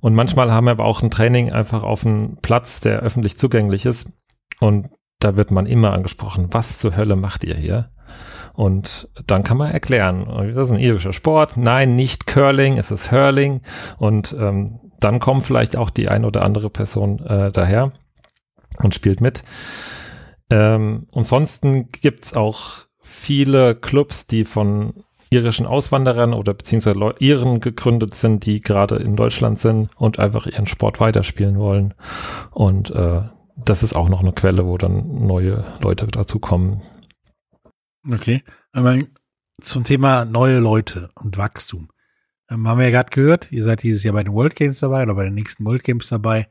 und 0.00 0.14
manchmal 0.14 0.50
haben 0.50 0.64
wir 0.64 0.72
aber 0.72 0.84
auch 0.84 1.02
ein 1.02 1.10
Training 1.10 1.52
einfach 1.52 1.82
auf 1.82 2.06
einem 2.06 2.38
Platz, 2.42 2.80
der 2.80 3.00
öffentlich 3.00 3.38
zugänglich 3.38 3.86
ist. 3.86 4.12
Und 4.60 4.88
da 5.18 5.36
wird 5.36 5.50
man 5.50 5.66
immer 5.66 5.92
angesprochen, 5.92 6.48
was 6.50 6.78
zur 6.78 6.96
Hölle 6.96 7.16
macht 7.16 7.44
ihr 7.44 7.54
hier? 7.54 7.90
Und 8.54 9.10
dann 9.26 9.42
kann 9.42 9.58
man 9.58 9.70
erklären, 9.70 10.26
das 10.54 10.68
ist 10.68 10.72
ein 10.72 10.80
irischer 10.80 11.12
Sport. 11.12 11.58
Nein, 11.58 11.94
nicht 11.94 12.26
Curling, 12.26 12.78
es 12.78 12.90
ist 12.90 13.12
Hurling. 13.12 13.60
Und 13.98 14.34
ähm, 14.38 14.80
dann 14.98 15.20
kommt 15.20 15.44
vielleicht 15.44 15.76
auch 15.76 15.90
die 15.90 16.08
ein 16.08 16.24
oder 16.24 16.42
andere 16.42 16.70
Person 16.70 17.18
äh, 17.20 17.52
daher 17.52 17.92
und 18.78 18.94
spielt 18.94 19.20
mit. 19.20 19.42
Ähm, 20.50 21.06
ansonsten 21.12 21.88
gibt's 21.88 22.34
auch 22.34 22.86
viele 23.00 23.74
Clubs, 23.74 24.26
die 24.26 24.44
von 24.44 25.04
irischen 25.30 25.66
Auswanderern 25.66 26.34
oder 26.34 26.54
beziehungsweise 26.54 26.98
Leu 26.98 27.12
Iren 27.18 27.60
gegründet 27.60 28.14
sind, 28.14 28.46
die 28.46 28.60
gerade 28.60 28.96
in 28.96 29.16
Deutschland 29.16 29.58
sind 29.58 29.90
und 29.96 30.18
einfach 30.18 30.46
ihren 30.46 30.66
Sport 30.66 31.00
weiterspielen 31.00 31.58
wollen. 31.58 31.94
Und 32.52 32.90
äh, 32.90 33.22
das 33.56 33.82
ist 33.82 33.94
auch 33.94 34.08
noch 34.08 34.20
eine 34.20 34.32
Quelle, 34.32 34.66
wo 34.66 34.78
dann 34.78 35.26
neue 35.26 35.64
Leute 35.80 36.06
dazu 36.06 36.38
kommen. 36.38 36.82
Okay. 38.08 38.42
Aber 38.72 38.98
zum 39.60 39.84
Thema 39.84 40.24
neue 40.24 40.58
Leute 40.58 41.10
und 41.14 41.38
Wachstum. 41.38 41.88
Ähm, 42.50 42.68
haben 42.68 42.78
wir 42.78 42.84
ja 42.86 42.92
gerade 42.92 43.10
gehört, 43.10 43.50
ihr 43.50 43.64
seid 43.64 43.82
dieses 43.82 44.04
Jahr 44.04 44.14
bei 44.14 44.22
den 44.22 44.34
World 44.34 44.54
Games 44.54 44.80
dabei 44.80 45.02
oder 45.02 45.14
bei 45.14 45.24
den 45.24 45.34
nächsten 45.34 45.64
World 45.64 45.82
Games 45.82 46.08
dabei. 46.08 46.48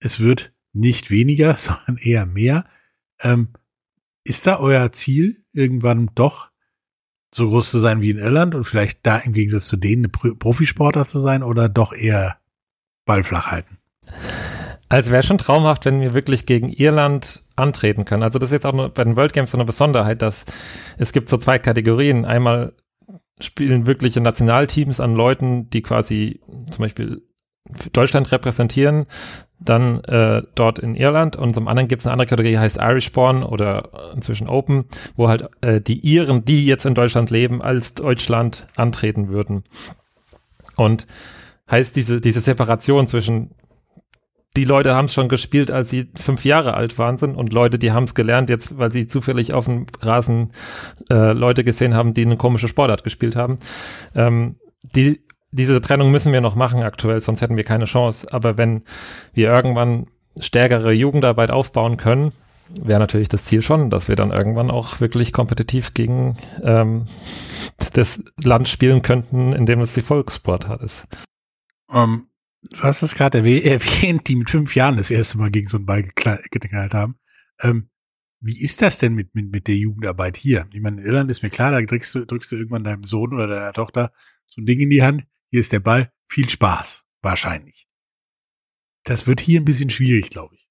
Es 0.00 0.18
wird 0.18 0.52
nicht 0.72 1.10
weniger, 1.10 1.56
sondern 1.56 1.98
eher 1.98 2.26
mehr. 2.26 2.64
Ähm, 3.22 3.48
ist 4.24 4.46
da 4.46 4.60
euer 4.60 4.92
Ziel, 4.92 5.44
irgendwann 5.52 6.10
doch 6.14 6.50
so 7.34 7.48
groß 7.48 7.70
zu 7.70 7.78
sein 7.78 8.00
wie 8.00 8.10
in 8.10 8.18
Irland 8.18 8.54
und 8.54 8.64
vielleicht 8.64 9.06
da 9.06 9.18
im 9.18 9.32
Gegensatz 9.32 9.66
zu 9.66 9.76
denen 9.76 10.06
eine 10.06 10.34
Profisportler 10.34 11.06
zu 11.06 11.18
sein 11.18 11.42
oder 11.42 11.68
doch 11.68 11.92
eher 11.92 12.38
Ball 13.04 13.24
flach 13.24 13.48
halten? 13.48 13.78
Also 14.88 15.12
wäre 15.12 15.22
schon 15.22 15.38
traumhaft, 15.38 15.84
wenn 15.84 16.00
wir 16.00 16.14
wirklich 16.14 16.46
gegen 16.46 16.70
Irland 16.70 17.44
antreten 17.56 18.06
können. 18.06 18.22
Also 18.22 18.38
das 18.38 18.48
ist 18.48 18.54
jetzt 18.54 18.66
auch 18.66 18.72
nur 18.72 18.88
bei 18.88 19.04
den 19.04 19.16
World 19.16 19.34
Games 19.34 19.50
so 19.50 19.58
eine 19.58 19.66
Besonderheit, 19.66 20.22
dass 20.22 20.46
es 20.96 21.12
gibt 21.12 21.28
so 21.28 21.36
zwei 21.36 21.58
Kategorien. 21.58 22.24
Einmal 22.24 22.72
spielen 23.40 23.86
wirkliche 23.86 24.20
Nationalteams 24.20 25.00
an 25.00 25.14
Leuten, 25.14 25.68
die 25.70 25.82
quasi 25.82 26.40
zum 26.70 26.82
Beispiel 26.82 27.22
Deutschland 27.92 28.30
repräsentieren, 28.32 29.06
dann 29.60 30.02
äh, 30.04 30.42
dort 30.54 30.78
in 30.78 30.94
Irland 30.94 31.36
und 31.36 31.52
zum 31.52 31.68
anderen 31.68 31.88
gibt 31.88 32.00
es 32.00 32.06
eine 32.06 32.12
andere 32.12 32.28
Kategorie, 32.28 32.52
die 32.52 32.58
heißt 32.58 32.78
Irishborn 32.78 33.42
oder 33.42 34.12
inzwischen 34.14 34.48
Open, 34.48 34.84
wo 35.16 35.28
halt 35.28 35.48
äh, 35.60 35.80
die 35.80 35.98
Iren, 35.98 36.44
die 36.44 36.64
jetzt 36.64 36.86
in 36.86 36.94
Deutschland 36.94 37.30
leben, 37.30 37.60
als 37.60 37.94
Deutschland 37.94 38.68
antreten 38.76 39.28
würden. 39.28 39.64
Und 40.76 41.06
heißt 41.70 41.96
diese, 41.96 42.20
diese 42.20 42.40
Separation 42.40 43.08
zwischen 43.08 43.50
die 44.56 44.64
Leute 44.64 44.94
haben 44.94 45.04
es 45.04 45.14
schon 45.14 45.28
gespielt, 45.28 45.70
als 45.70 45.90
sie 45.90 46.10
fünf 46.16 46.44
Jahre 46.44 46.74
alt 46.74 46.98
waren 46.98 47.16
sind 47.16 47.36
und 47.36 47.52
Leute, 47.52 47.78
die 47.78 47.92
haben 47.92 48.04
es 48.04 48.14
gelernt 48.14 48.50
jetzt, 48.50 48.76
weil 48.78 48.90
sie 48.90 49.06
zufällig 49.06 49.52
auf 49.52 49.66
dem 49.66 49.86
Rasen 50.00 50.48
äh, 51.10 51.32
Leute 51.32 51.62
gesehen 51.62 51.94
haben, 51.94 52.14
die 52.14 52.22
eine 52.22 52.36
komische 52.36 52.66
Sportart 52.66 53.04
gespielt 53.04 53.36
haben. 53.36 53.58
Ähm, 54.16 54.56
die, 54.82 55.20
diese 55.58 55.80
Trennung 55.80 56.10
müssen 56.10 56.32
wir 56.32 56.40
noch 56.40 56.54
machen 56.54 56.82
aktuell, 56.82 57.20
sonst 57.20 57.42
hätten 57.42 57.56
wir 57.56 57.64
keine 57.64 57.84
Chance. 57.84 58.28
Aber 58.30 58.56
wenn 58.56 58.82
wir 59.34 59.52
irgendwann 59.52 60.06
stärkere 60.38 60.92
Jugendarbeit 60.92 61.50
aufbauen 61.50 61.96
können, 61.96 62.32
wäre 62.68 63.00
natürlich 63.00 63.28
das 63.28 63.44
Ziel 63.44 63.62
schon, 63.62 63.90
dass 63.90 64.08
wir 64.08 64.16
dann 64.16 64.30
irgendwann 64.30 64.70
auch 64.70 65.00
wirklich 65.00 65.32
kompetitiv 65.32 65.94
gegen 65.94 66.36
ähm, 66.62 67.08
das 67.92 68.22
Land 68.42 68.68
spielen 68.68 69.02
könnten, 69.02 69.52
in 69.52 69.66
dem 69.66 69.80
es 69.80 69.94
die 69.94 70.02
Volkssportart 70.02 70.82
ist. 70.82 71.06
Um, 71.88 71.96
ähm, 71.96 72.26
du 72.62 72.82
hast 72.82 73.02
es 73.02 73.14
gerade 73.14 73.38
erwähnt, 73.38 74.28
die 74.28 74.36
mit 74.36 74.50
fünf 74.50 74.74
Jahren 74.74 74.96
das 74.96 75.10
erste 75.10 75.38
Mal 75.38 75.50
gegen 75.50 75.68
so 75.68 75.78
einen 75.78 75.86
Ball 75.86 76.02
geknallt 76.02 76.94
haben. 76.94 77.18
Ähm, 77.62 77.88
wie 78.40 78.62
ist 78.62 78.82
das 78.82 78.98
denn 78.98 79.14
mit, 79.14 79.34
mit, 79.34 79.50
mit 79.50 79.66
der 79.66 79.74
Jugendarbeit 79.74 80.36
hier? 80.36 80.66
Ich 80.72 80.80
meine, 80.80 81.00
in 81.00 81.06
Irland 81.06 81.30
ist 81.30 81.42
mir 81.42 81.50
klar, 81.50 81.72
da 81.72 81.80
drückst 81.80 82.14
du, 82.14 82.24
drückst 82.24 82.52
du 82.52 82.56
irgendwann 82.56 82.84
deinem 82.84 83.04
Sohn 83.04 83.34
oder 83.34 83.48
deiner 83.48 83.72
Tochter 83.72 84.12
so 84.46 84.60
ein 84.60 84.66
Ding 84.66 84.80
in 84.80 84.90
die 84.90 85.02
Hand. 85.02 85.24
Hier 85.50 85.60
ist 85.60 85.72
der 85.72 85.80
Ball. 85.80 86.10
Viel 86.28 86.48
Spaß. 86.48 87.06
Wahrscheinlich. 87.22 87.88
Das 89.04 89.26
wird 89.26 89.40
hier 89.40 89.60
ein 89.60 89.64
bisschen 89.64 89.90
schwierig, 89.90 90.30
glaube 90.30 90.54
ich. 90.54 90.68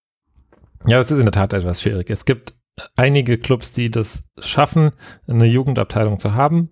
Ja, 0.86 0.98
das 0.98 1.12
ist 1.12 1.18
in 1.18 1.26
der 1.26 1.32
Tat 1.32 1.54
etwas 1.54 1.82
schwierig. 1.82 2.10
Es 2.10 2.26
gibt 2.26 2.56
einige 2.96 3.38
Clubs, 3.38 3.72
die 3.72 3.90
das 3.90 4.24
schaffen, 4.38 4.92
eine 5.28 5.46
Jugendabteilung 5.46 6.20
zu 6.20 6.36
haben 6.36 6.70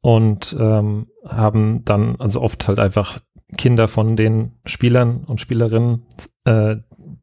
und 0.00 0.56
ähm, 0.58 1.06
haben 1.24 1.84
dann 1.84 2.16
also 2.16 2.42
oft 2.42 2.66
halt 2.66 2.80
einfach 2.80 3.20
Kinder 3.56 3.86
von 3.86 4.16
den 4.16 4.58
Spielern 4.66 5.24
und 5.24 5.40
Spielerinnen, 5.40 6.04
äh, 6.44 6.76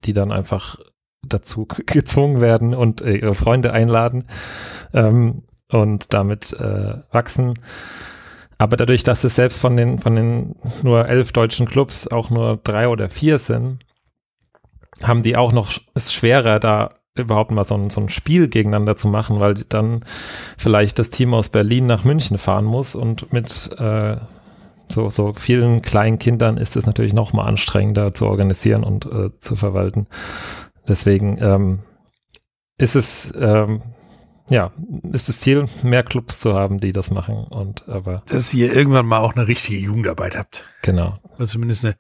die 0.06 0.14
dann 0.14 0.32
einfach 0.32 0.80
dazu 1.22 1.66
gezwungen 1.86 2.40
werden 2.40 2.74
und 2.74 3.02
äh, 3.02 3.18
ihre 3.18 3.36
Freunde 3.36 3.74
einladen 3.74 4.26
ähm, 4.94 5.44
und 5.70 6.14
damit 6.14 6.54
äh, 6.54 6.96
wachsen. 7.12 7.56
Aber 8.62 8.78
dadurch, 8.78 9.02
dass 9.02 9.24
es 9.24 9.38
selbst 9.38 9.60
von 9.60 9.76
den, 9.76 9.98
von 9.98 10.16
den 10.16 10.56
nur 10.84 11.08
elf 11.08 11.32
deutschen 11.32 11.68
Clubs 11.68 12.08
auch 12.08 12.30
nur 12.30 12.60
drei 12.64 12.90
oder 12.90 13.10
vier 13.10 13.40
sind, 13.40 13.80
haben 15.02 15.24
die 15.24 15.36
auch 15.36 15.52
noch 15.52 15.72
es 15.96 16.14
schwerer, 16.14 16.60
da 16.60 16.90
überhaupt 17.16 17.50
mal 17.50 17.64
so 17.64 17.74
ein, 17.74 17.90
so 17.90 18.02
ein 18.02 18.10
Spiel 18.10 18.50
gegeneinander 18.50 18.96
zu 18.96 19.08
machen, 19.08 19.40
weil 19.40 19.56
dann 19.56 20.06
vielleicht 20.60 21.00
das 21.00 21.10
Team 21.10 21.34
aus 21.34 21.50
Berlin 21.50 21.88
nach 21.88 22.04
München 22.04 22.38
fahren 22.38 22.66
muss 22.66 22.94
und 22.94 23.34
mit 23.34 23.72
äh, 23.80 24.18
so, 24.90 25.10
so 25.10 25.34
vielen 25.34 25.82
kleinen 25.82 26.20
Kindern 26.20 26.58
ist 26.58 26.76
es 26.76 26.86
natürlich 26.86 27.16
noch 27.16 27.34
mal 27.34 27.46
anstrengender 27.46 28.12
zu 28.12 28.28
organisieren 28.28 28.84
und 28.84 29.08
äh, 29.08 29.32
zu 29.40 29.56
verwalten. 29.56 30.06
Deswegen 30.88 31.40
ähm, 31.42 31.80
ist 32.78 32.96
es 32.96 33.34
ähm, 33.36 33.82
ja, 34.52 34.74
ist 35.14 35.30
das 35.30 35.40
Ziel, 35.40 35.68
mehr 35.82 36.04
Clubs 36.04 36.40
zu 36.40 36.54
haben, 36.54 36.80
die 36.80 36.92
das 36.92 37.10
machen 37.10 37.46
und 37.46 37.88
aber. 37.88 38.24
Dass 38.28 38.54
ihr 38.54 38.76
irgendwann 38.76 39.06
mal 39.06 39.20
auch 39.20 39.36
eine 39.36 39.48
richtige 39.48 39.80
Jugendarbeit 39.80 40.38
habt. 40.38 40.66
Genau. 40.82 41.20
Oder 41.36 41.48
zumindest 41.48 41.86
eine 41.86 41.96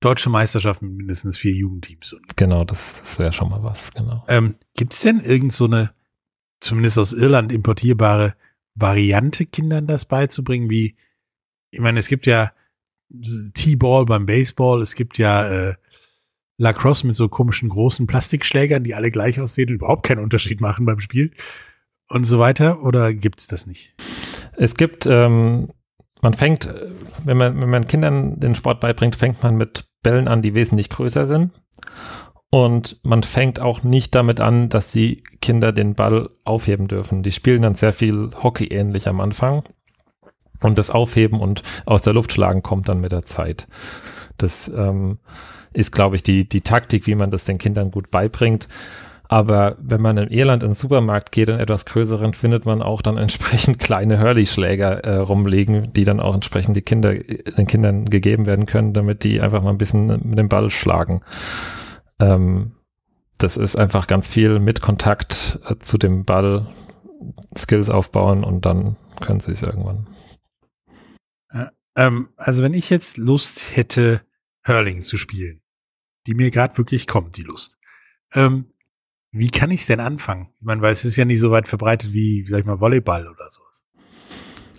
deutsche 0.00 0.28
Meisterschaft 0.28 0.82
mit 0.82 0.92
mindestens 0.92 1.38
vier 1.38 1.52
Jugendteams. 1.52 2.16
Genau, 2.34 2.64
das, 2.64 3.00
das 3.00 3.18
wäre 3.20 3.32
schon 3.32 3.48
mal 3.48 3.62
was, 3.62 3.92
genau. 3.92 4.24
Ähm, 4.28 4.56
Gibt 4.74 4.92
es 4.92 5.02
denn 5.02 5.20
irgend 5.20 5.52
so 5.52 5.66
eine, 5.66 5.92
zumindest 6.60 6.98
aus 6.98 7.12
Irland 7.12 7.52
importierbare 7.52 8.34
Variante, 8.74 9.46
Kindern 9.46 9.86
das 9.86 10.04
beizubringen, 10.04 10.68
wie 10.68 10.96
ich 11.70 11.80
meine, 11.80 12.00
es 12.00 12.08
gibt 12.08 12.26
ja 12.26 12.52
T-Ball 13.54 14.04
beim 14.04 14.26
Baseball, 14.26 14.82
es 14.82 14.94
gibt 14.94 15.18
ja 15.18 15.48
äh, 15.48 15.74
Lacrosse 16.56 17.06
mit 17.06 17.16
so 17.16 17.28
komischen 17.28 17.68
großen 17.68 18.06
Plastikschlägern, 18.06 18.84
die 18.84 18.94
alle 18.94 19.10
gleich 19.10 19.40
aussehen 19.40 19.68
und 19.68 19.76
überhaupt 19.76 20.06
keinen 20.06 20.22
Unterschied 20.22 20.60
machen 20.60 20.86
beim 20.86 21.00
Spiel 21.00 21.32
und 22.08 22.24
so 22.24 22.38
weiter. 22.38 22.82
Oder 22.82 23.14
gibt's 23.14 23.46
das 23.46 23.66
nicht? 23.66 23.94
Es 24.56 24.76
gibt, 24.76 25.06
ähm, 25.06 25.68
man 26.20 26.34
fängt, 26.34 26.72
wenn 27.24 27.36
man, 27.36 27.60
wenn 27.60 27.70
man 27.70 27.86
Kindern 27.86 28.38
den 28.38 28.54
Sport 28.54 28.80
beibringt, 28.80 29.16
fängt 29.16 29.42
man 29.42 29.56
mit 29.56 29.86
Bällen 30.02 30.28
an, 30.28 30.42
die 30.42 30.54
wesentlich 30.54 30.90
größer 30.90 31.26
sind. 31.26 31.52
Und 32.50 33.00
man 33.02 33.24
fängt 33.24 33.58
auch 33.58 33.82
nicht 33.82 34.14
damit 34.14 34.38
an, 34.38 34.68
dass 34.68 34.92
die 34.92 35.24
Kinder 35.40 35.72
den 35.72 35.96
Ball 35.96 36.30
aufheben 36.44 36.86
dürfen. 36.86 37.24
Die 37.24 37.32
spielen 37.32 37.62
dann 37.62 37.74
sehr 37.74 37.92
viel 37.92 38.30
Hockey 38.42 38.66
ähnlich 38.66 39.08
am 39.08 39.20
Anfang. 39.20 39.64
Und 40.60 40.78
das 40.78 40.90
Aufheben 40.90 41.40
und 41.40 41.62
aus 41.84 42.02
der 42.02 42.12
Luft 42.12 42.32
schlagen 42.32 42.62
kommt 42.62 42.88
dann 42.88 43.00
mit 43.00 43.10
der 43.10 43.24
Zeit. 43.24 43.66
Das 44.38 44.68
ähm, 44.68 45.18
ist, 45.72 45.90
glaube 45.90 46.14
ich, 46.16 46.22
die, 46.22 46.48
die 46.48 46.60
Taktik, 46.60 47.08
wie 47.08 47.16
man 47.16 47.32
das 47.32 47.44
den 47.44 47.58
Kindern 47.58 47.90
gut 47.90 48.10
beibringt. 48.10 48.68
Aber 49.28 49.76
wenn 49.80 50.02
man 50.02 50.18
in 50.18 50.28
Irland 50.28 50.62
in 50.62 50.70
den 50.70 50.74
Supermarkt 50.74 51.32
geht, 51.32 51.48
in 51.48 51.58
etwas 51.58 51.86
größeren, 51.86 52.34
findet 52.34 52.66
man 52.66 52.82
auch 52.82 53.02
dann 53.02 53.16
entsprechend 53.16 53.78
kleine 53.78 54.20
Hurley-Schläger 54.20 55.04
äh, 55.04 55.16
rumliegen, 55.16 55.92
die 55.92 56.04
dann 56.04 56.20
auch 56.20 56.34
entsprechend 56.34 56.76
die 56.76 56.82
Kinder, 56.82 57.14
den 57.14 57.66
Kindern 57.66 58.04
gegeben 58.04 58.46
werden 58.46 58.66
können, 58.66 58.92
damit 58.92 59.24
die 59.24 59.40
einfach 59.40 59.62
mal 59.62 59.70
ein 59.70 59.78
bisschen 59.78 60.06
mit 60.06 60.38
dem 60.38 60.48
Ball 60.48 60.70
schlagen. 60.70 61.22
Ähm, 62.20 62.72
das 63.38 63.56
ist 63.56 63.76
einfach 63.76 64.06
ganz 64.06 64.28
viel 64.28 64.60
mit 64.60 64.80
Kontakt 64.80 65.58
äh, 65.68 65.76
zu 65.78 65.98
dem 65.98 66.24
Ball, 66.24 66.66
Skills 67.56 67.90
aufbauen 67.90 68.44
und 68.44 68.66
dann 68.66 68.96
können 69.20 69.40
sie 69.40 69.52
es 69.52 69.62
irgendwann. 69.62 70.06
Ähm, 71.96 72.30
also 72.36 72.62
wenn 72.62 72.74
ich 72.74 72.90
jetzt 72.90 73.16
Lust 73.16 73.76
hätte, 73.76 74.22
Hurling 74.66 75.02
zu 75.02 75.16
spielen, 75.16 75.60
die 76.26 76.34
mir 76.34 76.50
gerade 76.50 76.76
wirklich 76.78 77.06
kommt, 77.06 77.36
die 77.36 77.42
Lust. 77.42 77.78
Ähm, 78.32 78.72
wie 79.34 79.50
kann 79.50 79.72
ich 79.72 79.80
es 79.80 79.86
denn 79.86 79.98
anfangen? 79.98 80.48
Ich 80.60 80.64
meine, 80.64 80.80
weil 80.80 80.92
es 80.92 81.04
ist 81.04 81.16
ja 81.16 81.24
nicht 81.24 81.40
so 81.40 81.50
weit 81.50 81.66
verbreitet 81.66 82.12
wie, 82.12 82.46
sag 82.46 82.60
ich 82.60 82.66
mal, 82.66 82.80
Volleyball 82.80 83.26
oder 83.26 83.48
sowas. 83.50 83.84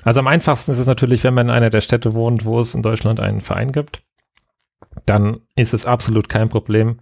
Also 0.04 0.22
am 0.22 0.28
einfachsten 0.28 0.72
ist 0.72 0.80
es 0.80 0.88
natürlich, 0.88 1.26
wenn 1.26 1.34
man 1.34 1.48
in 1.48 1.54
einer 1.54 1.70
der 1.70 1.82
Städte 1.82 2.14
wohnt, 2.14 2.46
wo 2.46 2.60
es 2.60 2.74
in 2.74 2.82
Deutschland 2.82 3.20
einen 3.20 3.42
Verein 3.42 3.74
gibt. 3.74 4.04
Dann 5.06 5.42
ist 5.56 5.74
es 5.74 5.86
absolut 5.86 6.30
kein 6.30 6.48
Problem, 6.48 7.00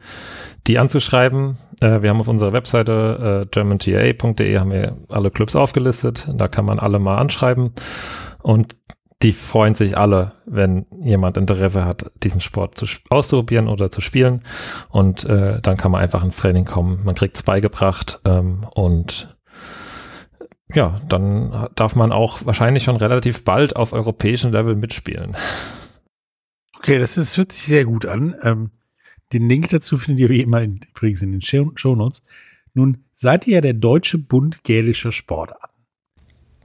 die 0.65 0.79
anzuschreiben. 0.79 1.59
Äh, 1.79 2.01
wir 2.01 2.09
haben 2.09 2.21
auf 2.21 2.27
unserer 2.27 2.53
Webseite 2.53 3.43
äh, 3.43 3.49
germanga.de 3.51 4.57
haben 4.57 4.71
wir 4.71 4.97
alle 5.09 5.29
Clubs 5.29 5.55
aufgelistet. 5.55 6.27
Da 6.35 6.47
kann 6.47 6.65
man 6.65 6.79
alle 6.79 6.97
mal 6.97 7.17
anschreiben. 7.17 7.73
Und 8.41 8.77
die 9.23 9.31
freuen 9.31 9.73
sich 9.73 9.97
alle, 9.97 10.33
wenn 10.45 10.85
jemand 11.01 11.37
Interesse 11.37 11.85
hat, 11.85 12.11
diesen 12.21 12.41
Sport 12.41 12.77
zu, 12.77 12.85
auszuprobieren 13.09 13.69
oder 13.69 13.89
zu 13.89 14.01
spielen. 14.01 14.41
Und 14.89 15.23
äh, 15.25 15.61
dann 15.61 15.77
kann 15.77 15.91
man 15.91 16.01
einfach 16.01 16.23
ins 16.23 16.37
Training 16.37 16.65
kommen. 16.65 17.03
Man 17.05 17.15
kriegt 17.15 17.37
es 17.37 17.43
beigebracht 17.43 18.19
ähm, 18.25 18.65
und 18.75 19.35
ja, 20.73 21.01
dann 21.07 21.69
darf 21.75 21.95
man 21.95 22.11
auch 22.11 22.45
wahrscheinlich 22.45 22.83
schon 22.83 22.97
relativ 22.97 23.43
bald 23.43 23.75
auf 23.75 23.93
europäischem 23.93 24.51
Level 24.51 24.75
mitspielen. 24.75 25.35
Okay, 26.77 26.99
das, 26.99 27.17
ist, 27.17 27.37
hört 27.37 27.51
sich 27.53 27.63
sehr 27.63 27.85
gut 27.85 28.05
an. 28.05 28.35
Ähm, 28.41 28.71
den 29.31 29.47
Link 29.47 29.69
dazu 29.69 29.97
findet 29.97 30.19
ihr 30.19 30.29
wie 30.29 30.41
immer 30.41 30.61
in, 30.61 30.81
übrigens 30.89 31.21
in 31.21 31.31
den 31.31 31.41
Show 31.41 31.95
Notes. 31.95 32.21
Nun 32.73 33.05
seid 33.13 33.47
ihr 33.47 33.55
ja 33.55 33.61
der 33.61 33.73
Deutsche 33.73 34.17
Bund 34.17 34.63
Gälischer 34.63 35.11
Sportarten. 35.11 35.73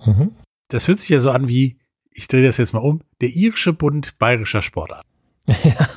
Mhm. 0.05 0.31
Das 0.68 0.88
hört 0.88 0.99
sich 0.99 1.11
ja 1.11 1.21
so 1.21 1.31
an 1.31 1.49
wie, 1.49 1.79
ich 2.12 2.29
drehe 2.29 2.44
das 2.44 2.57
jetzt 2.57 2.73
mal 2.73 2.81
um, 2.81 3.03
der 3.21 3.31
Irische 3.31 3.73
Bund 3.73 4.18
Bayerischer 4.18 4.62
Sportarten. 4.62 5.09
Ja. 5.47 5.88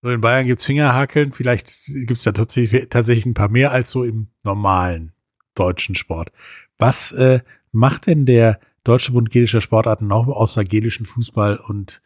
So 0.00 0.10
in 0.10 0.20
Bayern 0.20 0.46
gibt's 0.46 0.64
Fingerhakeln, 0.64 1.32
vielleicht 1.32 1.72
gibt's 2.06 2.22
da 2.22 2.30
tatsächlich, 2.30 2.88
tatsächlich 2.88 3.26
ein 3.26 3.34
paar 3.34 3.48
mehr 3.48 3.72
als 3.72 3.90
so 3.90 4.04
im 4.04 4.28
normalen 4.44 5.12
deutschen 5.56 5.96
Sport. 5.96 6.30
Was 6.78 7.10
äh, 7.12 7.40
macht 7.72 8.06
denn 8.06 8.24
der 8.24 8.60
Deutsche 8.84 9.12
Bund 9.12 9.30
Gälischer 9.30 9.60
Sportarten 9.60 10.06
noch 10.06 10.28
außer 10.28 10.62
gälischen 10.62 11.04
Fußball 11.04 11.56
und 11.56 12.00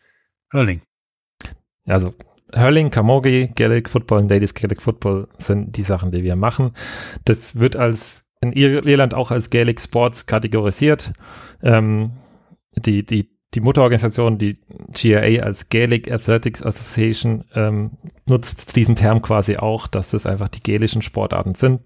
Hurling? 0.53 0.81
Also 1.85 2.15
Hurling, 2.55 2.91
Camogie, 2.91 3.49
Gaelic 3.55 3.91
Football 3.91 4.21
und 4.21 4.31
Ladies 4.31 4.55
Gaelic 4.55 4.81
Football 4.81 5.29
sind 5.39 5.77
die 5.77 5.83
Sachen, 5.83 6.13
die 6.13 6.23
wir 6.23 6.37
machen. 6.37 6.73
Das 7.25 7.57
wird 7.59 7.77
als 7.77 8.25
in 8.41 8.53
Irland 8.53 9.15
auch 9.15 9.31
als 9.31 9.51
Gaelic 9.51 9.81
Sports 9.81 10.27
kategorisiert. 10.27 11.13
Ähm, 11.63 12.13
die, 12.77 13.05
die, 13.05 13.31
die 13.55 13.61
Mutterorganisation, 13.61 14.39
die 14.39 14.59
GAA 14.93 15.43
als 15.43 15.69
Gaelic 15.69 16.11
Athletics 16.11 16.63
Association, 16.63 17.45
ähm, 17.55 17.93
nutzt 18.27 18.77
diesen 18.77 18.97
Term 18.97 19.23
quasi 19.23 19.57
auch, 19.57 19.87
dass 19.87 20.11
das 20.11 20.27
einfach 20.27 20.49
die 20.49 20.63
gälischen 20.63 21.03
Sportarten 21.03 21.55
sind. 21.55 21.81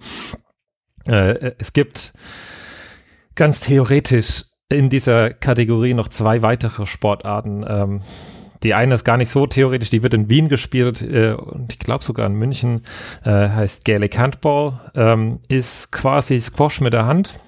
Äh, 1.07 1.53
es 1.59 1.73
gibt 1.73 2.13
ganz 3.35 3.61
theoretisch 3.61 4.45
in 4.69 4.89
dieser 4.89 5.31
Kategorie 5.33 5.95
noch 5.95 6.09
zwei 6.09 6.43
weitere 6.43 6.87
Sportarten. 6.87 7.65
Ähm, 7.69 8.03
die 8.63 8.75
eine 8.75 8.95
ist 8.95 9.05
gar 9.05 9.17
nicht 9.17 9.31
so 9.31 9.47
theoretisch, 9.47 9.91
die 9.91 10.03
wird 10.03 10.15
in 10.15 10.29
Wien 10.29 10.49
gespielt 10.49 11.03
äh, 11.03 11.33
und 11.33 11.73
ich 11.73 11.79
glaube 11.79 12.03
sogar 12.03 12.27
in 12.27 12.35
München, 12.35 12.83
äh, 13.23 13.31
heißt 13.31 13.85
Gaelic 13.85 14.19
Handball, 14.19 14.81
ähm, 14.95 15.41
ist 15.49 15.93
quasi 15.93 16.41
Squash 16.41 16.81
mit 16.81 16.93
der 16.93 17.07
Hand. 17.07 17.39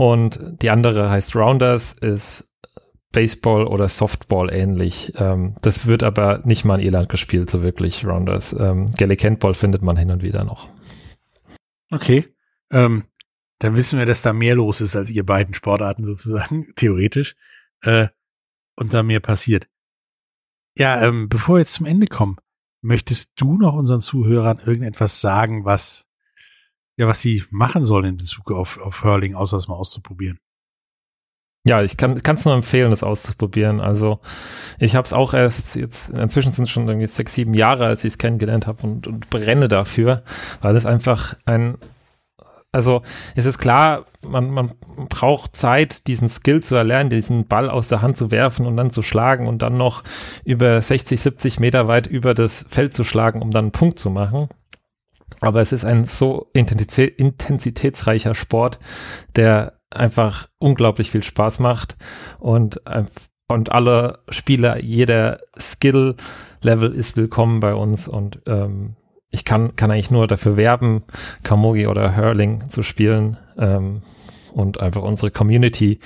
Und 0.00 0.40
die 0.62 0.70
andere 0.70 1.10
heißt 1.10 1.36
Rounders, 1.36 1.92
ist 1.92 2.48
Baseball 3.12 3.66
oder 3.66 3.86
Softball 3.86 4.50
ähnlich. 4.50 5.12
Ähm, 5.16 5.56
das 5.60 5.86
wird 5.86 6.02
aber 6.02 6.40
nicht 6.46 6.64
mal 6.64 6.80
in 6.80 6.86
Irland 6.86 7.10
gespielt, 7.10 7.50
so 7.50 7.62
wirklich 7.62 8.06
Rounders. 8.06 8.54
Ähm, 8.54 8.86
Gaelic 8.96 9.22
Handball 9.22 9.52
findet 9.52 9.82
man 9.82 9.98
hin 9.98 10.10
und 10.10 10.22
wieder 10.22 10.42
noch. 10.42 10.70
Okay. 11.90 12.34
Ähm, 12.72 13.04
dann 13.58 13.76
wissen 13.76 13.98
wir, 13.98 14.06
dass 14.06 14.22
da 14.22 14.32
mehr 14.32 14.54
los 14.54 14.80
ist 14.80 14.96
als 14.96 15.10
ihr 15.10 15.26
beiden 15.26 15.52
Sportarten 15.52 16.04
sozusagen, 16.04 16.72
theoretisch. 16.76 17.34
Äh, 17.82 18.08
und 18.76 18.94
da 18.94 19.02
mehr 19.02 19.20
passiert. 19.20 19.68
Ja, 20.78 21.02
ähm, 21.06 21.28
bevor 21.28 21.56
wir 21.56 21.60
jetzt 21.60 21.74
zum 21.74 21.84
Ende 21.84 22.06
kommen, 22.06 22.38
möchtest 22.80 23.32
du 23.36 23.58
noch 23.58 23.74
unseren 23.74 24.00
Zuhörern 24.00 24.60
irgendetwas 24.64 25.20
sagen, 25.20 25.66
was 25.66 26.09
ja, 27.00 27.06
was 27.06 27.22
sie 27.22 27.44
machen 27.50 27.86
sollen 27.86 28.04
in 28.04 28.16
Bezug 28.18 28.50
auf, 28.50 28.78
auf 28.78 29.04
Hurling, 29.04 29.34
außer 29.34 29.56
es 29.56 29.68
mal 29.68 29.74
auszuprobieren? 29.74 30.38
Ja, 31.66 31.82
ich 31.82 31.96
kann 31.96 32.12
es 32.12 32.44
nur 32.44 32.54
empfehlen, 32.54 32.90
das 32.90 33.02
auszuprobieren. 33.02 33.80
Also 33.80 34.20
ich 34.78 34.94
habe 34.96 35.06
es 35.06 35.14
auch 35.14 35.32
erst 35.32 35.76
jetzt, 35.76 36.10
inzwischen 36.10 36.52
sind 36.52 36.64
es 36.64 36.70
schon 36.70 36.86
irgendwie 36.86 37.06
sechs, 37.06 37.34
sieben 37.34 37.54
Jahre, 37.54 37.86
als 37.86 38.04
ich 38.04 38.12
es 38.12 38.18
kennengelernt 38.18 38.66
habe 38.66 38.82
und, 38.86 39.06
und 39.06 39.30
brenne 39.30 39.68
dafür, 39.68 40.22
weil 40.60 40.76
es 40.76 40.84
einfach 40.84 41.34
ein 41.46 41.78
also 42.72 43.02
es 43.34 43.46
ist 43.46 43.58
klar, 43.58 44.06
man, 44.24 44.50
man 44.50 44.72
braucht 45.08 45.56
Zeit, 45.56 46.06
diesen 46.06 46.28
Skill 46.28 46.62
zu 46.62 46.76
erlernen, 46.76 47.10
diesen 47.10 47.48
Ball 47.48 47.68
aus 47.68 47.88
der 47.88 48.00
Hand 48.00 48.16
zu 48.16 48.30
werfen 48.30 48.64
und 48.64 48.76
dann 48.76 48.90
zu 48.90 49.02
schlagen 49.02 49.48
und 49.48 49.62
dann 49.62 49.76
noch 49.76 50.04
über 50.44 50.80
60, 50.80 51.20
70 51.20 51.58
Meter 51.58 51.88
weit 51.88 52.06
über 52.06 52.32
das 52.32 52.64
Feld 52.68 52.94
zu 52.94 53.02
schlagen, 53.02 53.42
um 53.42 53.50
dann 53.50 53.66
einen 53.66 53.72
Punkt 53.72 53.98
zu 53.98 54.10
machen. 54.10 54.48
Aber 55.40 55.60
es 55.60 55.72
ist 55.72 55.84
ein 55.84 56.04
so 56.04 56.50
intensitätsreicher 56.52 58.34
Sport, 58.34 58.78
der 59.36 59.80
einfach 59.90 60.48
unglaublich 60.58 61.10
viel 61.10 61.22
Spaß 61.22 61.58
macht 61.58 61.96
und, 62.38 62.80
und 63.48 63.72
alle 63.72 64.20
Spieler, 64.28 64.80
jeder 64.82 65.40
Skill-Level 65.58 66.92
ist 66.92 67.16
willkommen 67.16 67.60
bei 67.60 67.74
uns 67.74 68.06
und 68.06 68.40
ähm, 68.46 68.96
ich 69.32 69.44
kann, 69.44 69.76
kann 69.76 69.90
eigentlich 69.90 70.10
nur 70.10 70.26
dafür 70.26 70.56
werben, 70.56 71.04
Kamogi 71.42 71.86
oder 71.86 72.16
Hurling 72.16 72.68
zu 72.70 72.82
spielen 72.82 73.36
ähm, 73.58 74.02
und 74.52 74.80
einfach 74.80 75.02
unsere 75.02 75.30
Community 75.30 76.00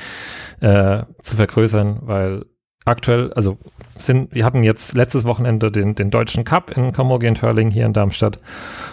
äh, 0.61 1.05
zu 1.21 1.37
vergrößern, 1.37 2.01
weil 2.03 2.45
aktuell, 2.85 3.33
also 3.33 3.59
sind, 3.97 4.35
wir 4.35 4.45
hatten 4.45 4.63
jetzt 4.63 4.95
letztes 4.95 5.25
Wochenende 5.25 5.71
den, 5.71 5.95
den 5.95 6.11
deutschen 6.11 6.45
Cup 6.45 6.71
in 6.77 6.85
und 6.85 7.43
Hurling 7.43 7.71
hier 7.71 7.87
in 7.87 7.93
Darmstadt 7.93 8.41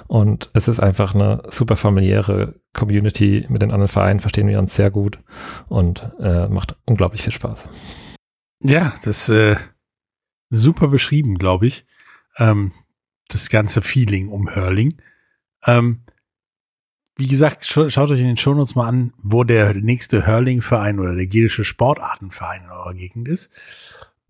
und 0.08 0.50
es 0.54 0.68
ist 0.68 0.80
einfach 0.80 1.16
eine 1.16 1.44
super 1.50 1.76
familiäre 1.76 2.56
Community 2.74 3.46
mit 3.50 3.62
den 3.62 3.72
anderen 3.72 3.88
Vereinen, 3.88 4.20
verstehen 4.20 4.48
wir 4.48 4.60
uns 4.60 4.76
sehr 4.76 4.92
gut 4.92 5.20
und 5.68 6.12
äh, 6.20 6.48
macht 6.48 6.76
unglaublich 6.86 7.24
viel 7.24 7.34
Spaß. 7.34 7.70
Ja, 8.64 8.94
das 9.04 9.30
äh, 9.30 9.56
super 10.50 10.88
beschrieben, 10.88 11.38
glaube 11.38 11.68
ich. 11.68 11.86
Ähm, 12.38 12.72
das 13.28 13.50
ganze 13.50 13.82
Feeling 13.82 14.30
um 14.30 14.56
Hurling. 14.56 14.96
Ähm, 15.66 16.04
wie 17.18 17.28
gesagt, 17.28 17.66
schaut 17.66 17.98
euch 17.98 18.20
in 18.20 18.28
den 18.28 18.38
Shownotes 18.38 18.76
mal 18.76 18.88
an, 18.88 19.14
wo 19.18 19.44
der 19.44 19.74
nächste 19.74 20.26
Hurling-Verein 20.26 21.00
oder 21.00 21.16
der 21.16 21.28
gälische 21.28 21.64
Sportartenverein 21.64 22.64
in 22.64 22.70
eurer 22.70 22.94
Gegend 22.94 23.28
ist 23.28 23.52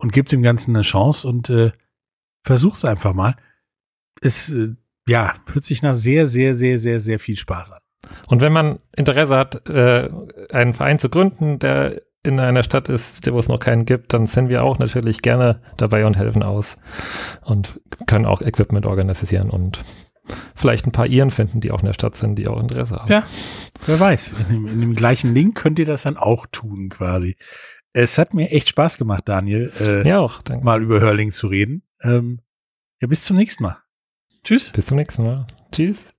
und 0.02 0.12
gebt 0.12 0.32
dem 0.32 0.42
Ganzen 0.42 0.74
eine 0.74 0.82
Chance 0.82 1.26
und 1.26 1.48
äh, 1.48 1.72
versucht's 2.44 2.84
einfach 2.84 3.14
mal. 3.14 3.36
Es, 4.20 4.50
äh, 4.50 4.74
ja, 5.06 5.34
hört 5.52 5.64
sich 5.64 5.82
nach 5.82 5.94
sehr, 5.94 6.26
sehr, 6.26 6.54
sehr, 6.54 6.78
sehr, 6.78 7.00
sehr 7.00 7.18
viel 7.18 7.36
Spaß 7.36 7.72
an. 7.72 7.78
Und 8.26 8.40
wenn 8.40 8.52
man 8.52 8.80
Interesse 8.96 9.36
hat, 9.36 9.68
äh, 9.68 10.08
einen 10.50 10.74
Verein 10.74 10.98
zu 10.98 11.08
gründen, 11.08 11.58
der 11.58 12.02
in 12.24 12.38
einer 12.38 12.62
Stadt 12.62 12.88
ist, 12.88 13.30
wo 13.32 13.38
es 13.38 13.48
noch 13.48 13.58
keinen 13.58 13.84
gibt, 13.84 14.12
dann 14.12 14.26
sind 14.26 14.48
wir 14.48 14.64
auch 14.64 14.78
natürlich 14.78 15.22
gerne 15.22 15.60
dabei 15.76 16.04
und 16.06 16.16
helfen 16.16 16.42
aus 16.42 16.78
und 17.42 17.80
können 18.06 18.26
auch 18.26 18.42
Equipment 18.42 18.86
organisieren 18.86 19.50
und 19.50 19.84
vielleicht 20.54 20.86
ein 20.86 20.92
paar 20.92 21.06
Iren 21.06 21.30
finden, 21.30 21.60
die 21.60 21.72
auch 21.72 21.80
in 21.80 21.86
der 21.86 21.94
Stadt 21.94 22.16
sind, 22.16 22.36
die 22.36 22.46
auch 22.48 22.60
Interesse 22.60 22.96
haben. 22.96 23.10
Ja, 23.10 23.24
wer 23.86 23.98
weiß. 23.98 24.34
In 24.34 24.54
dem, 24.54 24.66
in 24.68 24.80
dem 24.80 24.94
gleichen 24.94 25.34
Link 25.34 25.56
könnt 25.56 25.80
ihr 25.80 25.86
das 25.86 26.02
dann 26.02 26.16
auch 26.16 26.46
tun 26.50 26.90
quasi. 26.90 27.36
Es 27.94 28.16
hat 28.18 28.32
mir 28.32 28.50
echt 28.50 28.70
Spaß 28.70 28.96
gemacht, 28.98 29.24
Daniel. 29.26 29.70
Äh, 29.80 30.08
ja 30.08 30.20
auch, 30.20 30.40
danke. 30.42 30.64
Mal 30.64 30.82
über 30.82 31.00
Hurling 31.00 31.30
zu 31.30 31.46
reden. 31.48 31.82
Ähm, 32.02 32.40
ja, 33.00 33.08
bis 33.08 33.24
zum 33.24 33.36
nächsten 33.36 33.64
Mal. 33.64 33.78
Tschüss. 34.44 34.70
Bis 34.70 34.86
zum 34.86 34.96
nächsten 34.96 35.24
Mal. 35.24 35.46
Tschüss. 35.72 36.12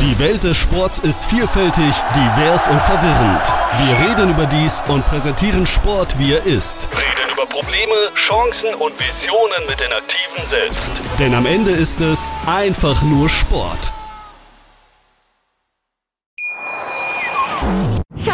Die 0.00 0.18
Welt 0.18 0.44
des 0.44 0.56
Sports 0.58 0.98
ist 0.98 1.24
vielfältig, 1.24 1.94
divers 2.14 2.68
und 2.68 2.80
verwirrend. 2.82 3.52
Wir 3.78 4.08
reden 4.08 4.30
über 4.30 4.46
dies 4.46 4.82
und 4.88 5.04
präsentieren 5.06 5.66
Sport, 5.66 6.18
wie 6.18 6.34
er 6.34 6.44
ist. 6.44 6.88
Reden 6.92 7.32
über 7.32 7.46
Probleme, 7.46 7.94
Chancen 8.28 8.74
und 8.80 8.92
Visionen 8.98 9.66
mit 9.66 9.80
den 9.80 9.92
Aktiven 9.92 10.50
selbst. 10.50 10.78
Denn 11.18 11.34
am 11.34 11.46
Ende 11.46 11.70
ist 11.70 12.00
es 12.00 12.30
einfach 12.46 13.02
nur 13.02 13.28
Sport. 13.28 13.92